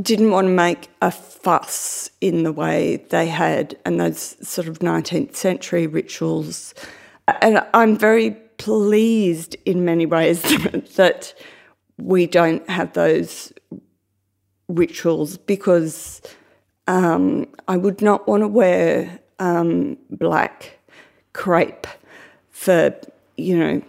didn't 0.00 0.30
want 0.30 0.46
to 0.46 0.52
make 0.52 0.88
a 1.02 1.10
fuss 1.10 2.08
in 2.20 2.44
the 2.44 2.52
way 2.52 3.04
they 3.10 3.26
had, 3.26 3.76
and 3.84 3.98
those 3.98 4.36
sort 4.48 4.68
of 4.68 4.78
19th 4.78 5.34
century 5.34 5.88
rituals. 5.88 6.72
And 7.42 7.64
I'm 7.74 7.96
very 7.96 8.30
pleased 8.58 9.56
in 9.64 9.84
many 9.84 10.06
ways 10.06 10.42
that 10.94 11.34
we 11.98 12.26
don't 12.26 12.68
have 12.70 12.92
those 12.92 13.52
rituals 14.68 15.36
because 15.36 16.22
um, 16.86 17.46
I 17.66 17.76
would 17.76 18.00
not 18.00 18.26
want 18.26 18.42
to 18.42 18.48
wear 18.48 19.20
um, 19.38 19.98
black 20.10 20.78
crepe 21.32 21.86
for, 22.50 22.94
you 23.36 23.58
know, 23.58 23.82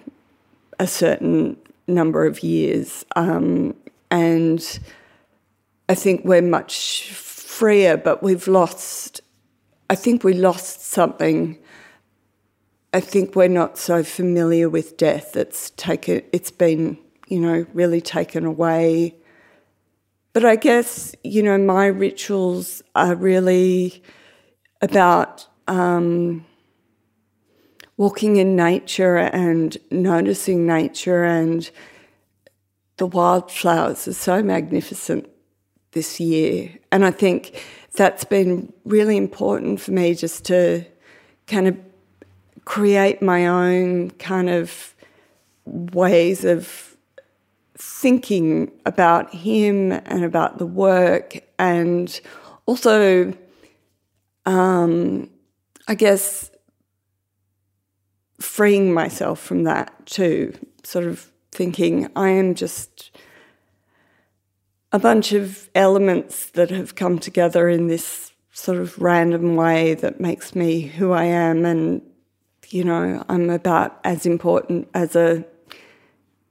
a 0.79 0.87
certain 0.87 1.57
number 1.87 2.25
of 2.25 2.43
years. 2.43 3.05
Um, 3.15 3.75
and 4.11 4.79
I 5.87 5.95
think 5.95 6.23
we're 6.23 6.41
much 6.41 7.11
freer, 7.11 7.97
but 7.97 8.23
we've 8.23 8.47
lost, 8.47 9.21
I 9.89 9.95
think 9.95 10.23
we 10.23 10.33
lost 10.33 10.81
something. 10.81 11.57
I 12.93 12.99
think 12.99 13.35
we're 13.35 13.49
not 13.49 13.77
so 13.77 14.03
familiar 14.03 14.69
with 14.69 14.97
death. 14.97 15.35
It's 15.35 15.71
taken, 15.71 16.21
it's 16.31 16.51
been, 16.51 16.97
you 17.29 17.39
know, 17.39 17.65
really 17.73 18.01
taken 18.01 18.45
away. 18.45 19.15
But 20.33 20.45
I 20.45 20.55
guess, 20.55 21.15
you 21.23 21.41
know, 21.41 21.57
my 21.57 21.85
rituals 21.85 22.81
are 22.95 23.15
really 23.15 24.03
about 24.81 25.47
um, 25.67 26.45
walking 27.97 28.37
in 28.37 28.55
nature 28.55 29.17
and 29.17 29.77
noticing 29.91 30.65
nature 30.65 31.23
and 31.23 31.69
the 32.97 33.07
wildflowers 33.07 34.07
are 34.07 34.13
so 34.13 34.43
magnificent 34.43 35.29
this 35.91 36.19
year. 36.19 36.77
And 36.91 37.05
I 37.05 37.11
think 37.11 37.63
that's 37.93 38.23
been 38.23 38.71
really 38.85 39.17
important 39.17 39.81
for 39.81 39.91
me 39.91 40.13
just 40.15 40.45
to 40.45 40.85
kind 41.47 41.67
of 41.67 41.77
create 42.65 43.21
my 43.21 43.47
own 43.47 44.11
kind 44.11 44.49
of 44.49 44.95
ways 45.65 46.45
of 46.45 46.88
thinking 47.79 48.71
about 48.85 49.33
him 49.33 49.91
and 49.91 50.23
about 50.25 50.57
the 50.57 50.65
work 50.65 51.39
and 51.57 52.19
also 52.65 53.33
um, 54.45 55.29
I 55.87 55.95
guess 55.95 56.51
freeing 58.39 58.93
myself 58.93 59.39
from 59.39 59.63
that 59.63 60.05
too, 60.05 60.53
sort 60.83 61.05
of 61.05 61.31
thinking 61.51 62.09
I 62.15 62.29
am 62.29 62.53
just 62.53 63.11
a 64.91 64.99
bunch 64.99 65.31
of 65.33 65.69
elements 65.73 66.47
that 66.51 66.69
have 66.71 66.95
come 66.95 67.17
together 67.17 67.69
in 67.69 67.87
this 67.87 68.33
sort 68.51 68.77
of 68.77 68.99
random 68.99 69.55
way 69.55 69.93
that 69.95 70.19
makes 70.19 70.53
me 70.53 70.81
who 70.81 71.11
I 71.11 71.25
am 71.25 71.65
and 71.65 72.01
you 72.69 72.83
know 72.83 73.23
I'm 73.29 73.49
about 73.49 73.99
as 74.03 74.25
important 74.25 74.89
as 74.93 75.15
a 75.15 75.45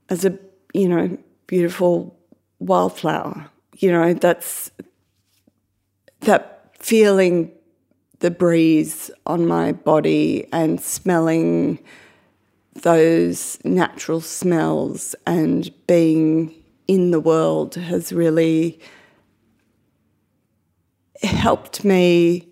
as 0.09 0.25
a 0.25 0.39
you 0.75 0.89
know 0.89 1.17
beautiful 1.47 2.19
wildflower 2.59 3.49
you 3.77 3.91
know 3.91 4.15
that's 4.15 4.71
that 6.21 6.75
feeling 6.79 7.53
the 8.21 8.31
breeze 8.31 9.11
on 9.27 9.47
my 9.47 9.73
body 9.73 10.47
and 10.53 10.81
smelling 10.81 11.79
those 12.83 13.59
natural 13.65 14.21
smells 14.21 15.15
and 15.27 15.73
being 15.87 16.55
in 16.87 17.11
the 17.11 17.21
world 17.21 17.75
has 17.75 18.13
really 18.13 18.81
helped 21.23 21.85
me 21.85 22.49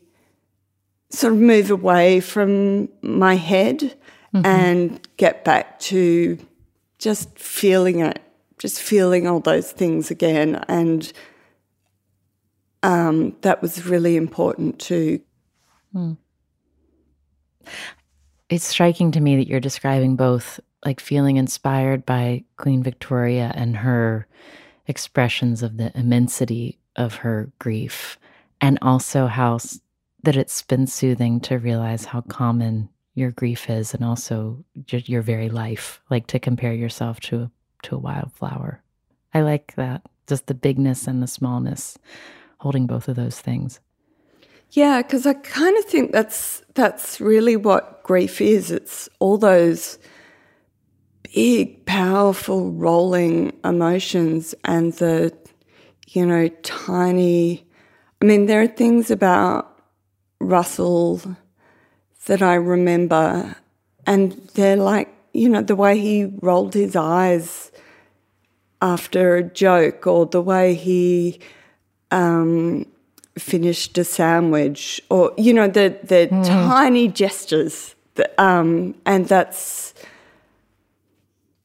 sort 1.11 1.33
of 1.33 1.39
move 1.39 1.71
away 1.71 2.21
from 2.21 2.89
my 3.03 3.37
head 3.37 3.81
mm-hmm. 4.35 4.45
and 4.45 5.09
get 5.17 5.45
back 5.45 5.79
to 5.79 6.39
just 6.99 7.39
feeling 7.39 8.01
it, 8.01 8.21
just 8.59 8.81
feeling 8.81 9.27
all 9.27 9.41
those 9.41 9.73
things 9.73 10.11
again. 10.11 10.65
And 10.69 11.13
um, 12.83 13.37
that 13.43 13.63
was 13.63 13.87
really 13.87 14.17
important 14.17 14.79
too. 14.79 15.21
Mm. 15.95 16.17
It's 18.49 18.67
striking 18.67 19.11
to 19.13 19.21
me 19.21 19.37
that 19.37 19.49
you're 19.49 19.61
describing 19.61 20.17
both 20.17 20.61
like 20.85 21.01
feeling 21.01 21.37
inspired 21.37 22.07
by 22.07 22.45
Queen 22.57 22.83
Victoria 22.83 23.53
and 23.57 23.77
her 23.77 24.29
expressions 24.87 25.63
of 25.63 25.79
the 25.79 25.91
immensity 25.99 26.79
of 26.95 27.17
her 27.17 27.51
grief, 27.59 28.19
and 28.61 28.79
also 28.81 29.27
how 29.27 29.59
that 30.23 30.37
it's 30.37 30.63
been 30.63 30.87
soothing 30.87 31.41
to 31.41 31.59
realize 31.59 32.05
how 32.05 32.21
common 32.21 32.89
your 33.17 33.33
grief 33.33 33.69
is, 33.69 33.95
and 33.95 34.05
also 34.05 34.63
your 34.87 35.23
very 35.23 35.49
life, 35.49 36.01
like 36.11 36.29
to 36.29 36.39
compare 36.39 36.75
yourself 36.75 37.19
to 37.21 37.51
to 37.83 37.97
a 37.97 37.99
wildflower. 37.99 38.83
I 39.35 39.41
like 39.41 39.75
that, 39.77 40.03
just 40.29 40.47
the 40.47 40.55
bigness 40.55 41.07
and 41.07 41.23
the 41.23 41.27
smallness, 41.27 41.99
holding 42.59 42.87
both 42.87 43.09
of 43.09 43.17
those 43.17 43.41
things. 43.41 43.81
Yeah, 44.71 45.01
because 45.03 45.27
I 45.27 45.35
kind 45.35 45.77
of 45.79 45.85
think 45.87 46.13
that's 46.13 46.63
that's 46.75 47.21
really 47.21 47.57
what 47.57 48.03
grief 48.03 48.41
is. 48.41 48.71
It's 48.71 49.09
all 49.19 49.39
those 49.39 49.99
big, 51.35 51.87
powerful, 51.87 52.71
rolling 52.73 53.59
emotions 53.65 54.55
and 54.65 54.93
the, 54.95 55.33
you 56.09 56.27
know, 56.27 56.49
tiny. 56.63 57.67
I 58.21 58.27
mean, 58.27 58.47
there 58.47 58.61
are 58.61 58.67
things 58.67 59.11
about 59.11 59.81
Russell 60.39 61.21
that 62.27 62.43
I 62.43 62.55
remember, 62.55 63.57
and 64.07 64.33
they're 64.55 64.77
like, 64.77 65.09
you 65.33 65.49
know, 65.49 65.63
the 65.63 65.77
way 65.77 65.99
he 65.99 66.25
rolled 66.41 66.75
his 66.75 66.95
eyes 66.95 67.73
after 68.81 69.37
a 69.37 69.43
joke, 69.43 70.07
or 70.07 70.27
the 70.27 70.43
way 70.43 70.75
he 70.75 71.41
um, 72.11 72.87
finished 73.39 73.99
a 73.99 74.05
sandwich, 74.05 75.01
or 75.11 75.33
you 75.37 75.53
know, 75.53 75.69
the 75.69 75.99
the 76.03 76.29
mm. 76.31 76.45
tiny 76.47 77.09
gestures. 77.09 77.95
That, 78.15 78.39
um, 78.41 78.95
and 79.05 79.27
that's 79.27 79.93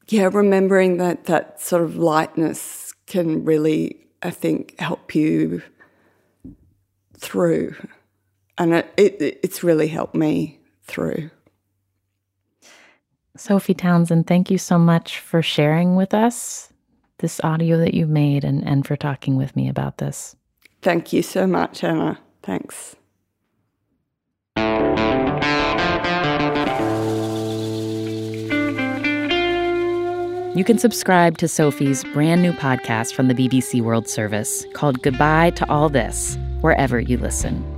yeah, 0.08 0.28
remembering 0.30 0.98
that 0.98 1.24
that 1.24 1.60
sort 1.60 1.82
of 1.82 1.96
lightness 1.96 2.92
can 3.06 3.44
really, 3.44 3.96
I 4.22 4.30
think, 4.30 4.78
help 4.78 5.14
you 5.14 5.62
through, 7.16 7.74
and 8.58 8.74
it, 8.74 8.92
it 8.96 9.40
it's 9.42 9.62
really 9.62 9.88
helped 9.88 10.14
me 10.14 10.60
through. 10.82 11.30
Sophie 13.36 13.74
Townsend, 13.74 14.26
thank 14.26 14.50
you 14.50 14.58
so 14.58 14.78
much 14.78 15.18
for 15.18 15.42
sharing 15.42 15.96
with 15.96 16.12
us 16.12 16.72
this 17.18 17.40
audio 17.42 17.78
that 17.78 17.94
you 17.94 18.06
made 18.06 18.44
and, 18.44 18.66
and 18.66 18.86
for 18.86 18.96
talking 18.96 19.36
with 19.36 19.56
me 19.56 19.68
about 19.68 19.98
this. 19.98 20.36
Thank 20.82 21.12
you 21.12 21.22
so 21.22 21.46
much, 21.46 21.82
Anna. 21.82 22.18
Thanks. 22.42 22.96
You 30.54 30.64
can 30.64 30.76
subscribe 30.76 31.38
to 31.38 31.48
Sophie's 31.48 32.04
brand 32.12 32.42
new 32.42 32.52
podcast 32.52 33.14
from 33.14 33.28
the 33.28 33.34
BBC 33.34 33.80
World 33.80 34.06
Service 34.06 34.66
called 34.74 35.02
Goodbye 35.02 35.50
to 35.50 35.70
All 35.70 35.88
This, 35.88 36.36
wherever 36.60 37.00
you 37.00 37.16
listen. 37.16 37.71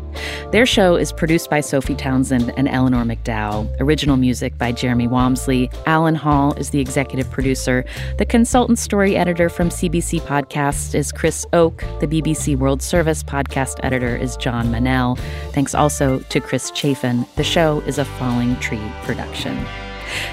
Their 0.53 0.67
show 0.67 0.97
is 0.97 1.13
produced 1.13 1.51
by 1.51 1.61
Sophie 1.61 1.95
Townsend 1.95 2.53
and 2.57 2.69
Eleanor 2.69 3.05
McDowall. 3.05 3.69
Original 3.81 4.17
music 4.17 4.57
by 4.59 4.73
Jeremy 4.73 5.09
Warmsley. 5.09 5.73
Alan 5.87 6.15
Hall 6.15 6.55
is 6.55 6.71
the 6.71 6.81
executive 6.81 7.31
producer. 7.31 7.85
The 8.19 8.27
consultant 8.27 8.79
story 8.79 9.17
editor 9.17 9.49
from 9.49 9.69
CBC 9.69 10.21
Podcasts 10.21 10.95
is 10.95 11.13
Chris 11.13 11.47
Oke. 11.53 11.85
The 12.01 12.07
BBC 12.07 12.57
World 12.57 12.83
Service 12.83 13.23
podcast 13.23 13.81
editor 13.83 14.17
is 14.17 14.37
Jon 14.37 14.69
Manel. 14.69 15.19
Thanks 15.53 15.75
also 15.75 16.19
to 16.21 16.41
Chris 16.41 16.71
Chafin. 16.71 17.27
The 17.37 17.45
show 17.45 17.81
is 17.83 17.99
a 17.99 18.05
Falling 18.05 18.57
Tree 18.61 18.93
production. 19.03 19.67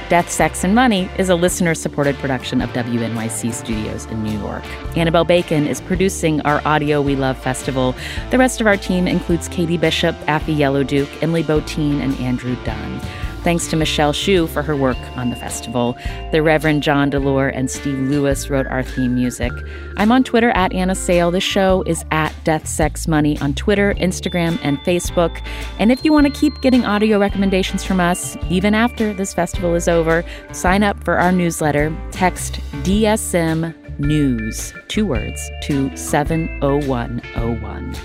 Death, 0.09 0.29
Sex, 0.29 0.63
and 0.63 0.75
Money 0.75 1.09
is 1.17 1.29
a 1.29 1.35
listener 1.35 1.73
supported 1.73 2.15
production 2.17 2.61
of 2.61 2.69
WNYC 2.71 3.53
Studios 3.53 4.05
in 4.05 4.23
New 4.23 4.37
York. 4.39 4.65
Annabelle 4.97 5.25
Bacon 5.25 5.67
is 5.67 5.81
producing 5.81 6.41
our 6.41 6.61
Audio 6.65 7.01
We 7.01 7.15
Love 7.15 7.37
festival. 7.37 7.95
The 8.29 8.37
rest 8.37 8.61
of 8.61 8.67
our 8.67 8.77
team 8.77 9.07
includes 9.07 9.47
Katie 9.47 9.77
Bishop, 9.77 10.15
Afi 10.27 10.57
Yellow-Duke, 10.57 11.09
Emily 11.21 11.43
Botein, 11.43 12.01
and 12.01 12.13
Andrew 12.15 12.55
Dunn. 12.63 13.01
Thanks 13.43 13.67
to 13.67 13.75
Michelle 13.75 14.13
Shu 14.13 14.47
for 14.47 14.61
her 14.61 14.75
work 14.75 14.97
on 15.15 15.31
the 15.31 15.35
festival. 15.35 15.97
The 16.31 16.43
Reverend 16.43 16.83
John 16.83 17.09
DeLore 17.09 17.51
and 17.53 17.71
Steve 17.71 17.97
Lewis 17.97 18.49
wrote 18.49 18.67
our 18.67 18.83
theme 18.83 19.15
music. 19.15 19.51
I'm 19.97 20.11
on 20.11 20.23
Twitter 20.23 20.51
at 20.51 20.73
Anna 20.73 20.93
Sale. 20.93 21.31
The 21.31 21.39
show 21.39 21.83
is 21.87 22.05
at 22.11 22.35
Death 22.43 22.67
Sex 22.67 23.07
Money 23.07 23.39
on 23.39 23.55
Twitter, 23.55 23.95
Instagram, 23.95 24.59
and 24.61 24.77
Facebook. 24.79 25.43
And 25.79 25.91
if 25.91 26.05
you 26.05 26.13
want 26.13 26.27
to 26.27 26.39
keep 26.39 26.61
getting 26.61 26.85
audio 26.85 27.19
recommendations 27.19 27.83
from 27.83 27.99
us, 27.99 28.37
even 28.49 28.75
after 28.75 29.11
this 29.11 29.33
festival 29.33 29.73
is 29.73 29.87
over, 29.87 30.23
sign 30.51 30.83
up 30.83 31.03
for 31.03 31.17
our 31.17 31.31
newsletter. 31.31 31.95
Text 32.11 32.59
DSM 32.83 33.75
News, 33.99 34.73
two 34.87 35.05
words, 35.05 35.49
to 35.63 35.95
70101. 35.95 37.95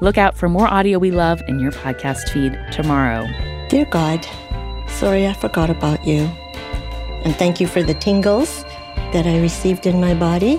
Look 0.00 0.18
out 0.18 0.36
for 0.36 0.48
more 0.48 0.66
audio 0.66 0.98
we 0.98 1.10
love 1.10 1.42
in 1.46 1.60
your 1.60 1.72
podcast 1.72 2.28
feed 2.30 2.58
tomorrow. 2.72 3.26
Dear 3.68 3.84
God, 3.86 4.26
sorry 4.88 5.26
I 5.26 5.32
forgot 5.32 5.70
about 5.70 6.06
you. 6.06 6.30
And 7.24 7.34
thank 7.36 7.60
you 7.60 7.66
for 7.66 7.82
the 7.82 7.94
tingles 7.94 8.64
that 9.12 9.26
I 9.26 9.40
received 9.40 9.86
in 9.86 10.00
my 10.00 10.14
body 10.14 10.56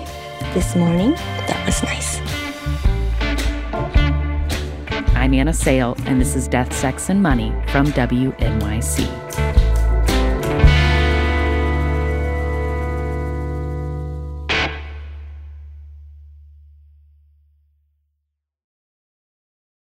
this 0.54 0.74
morning. 0.74 1.12
That 1.46 1.62
was 1.66 1.82
nice. 1.82 2.20
I'm 5.14 5.34
Anna 5.34 5.52
Sale, 5.52 5.96
and 6.06 6.20
this 6.20 6.36
is 6.36 6.46
Death, 6.46 6.72
Sex, 6.72 7.08
and 7.08 7.22
Money 7.22 7.52
from 7.68 7.86
WNYC. 7.88 9.25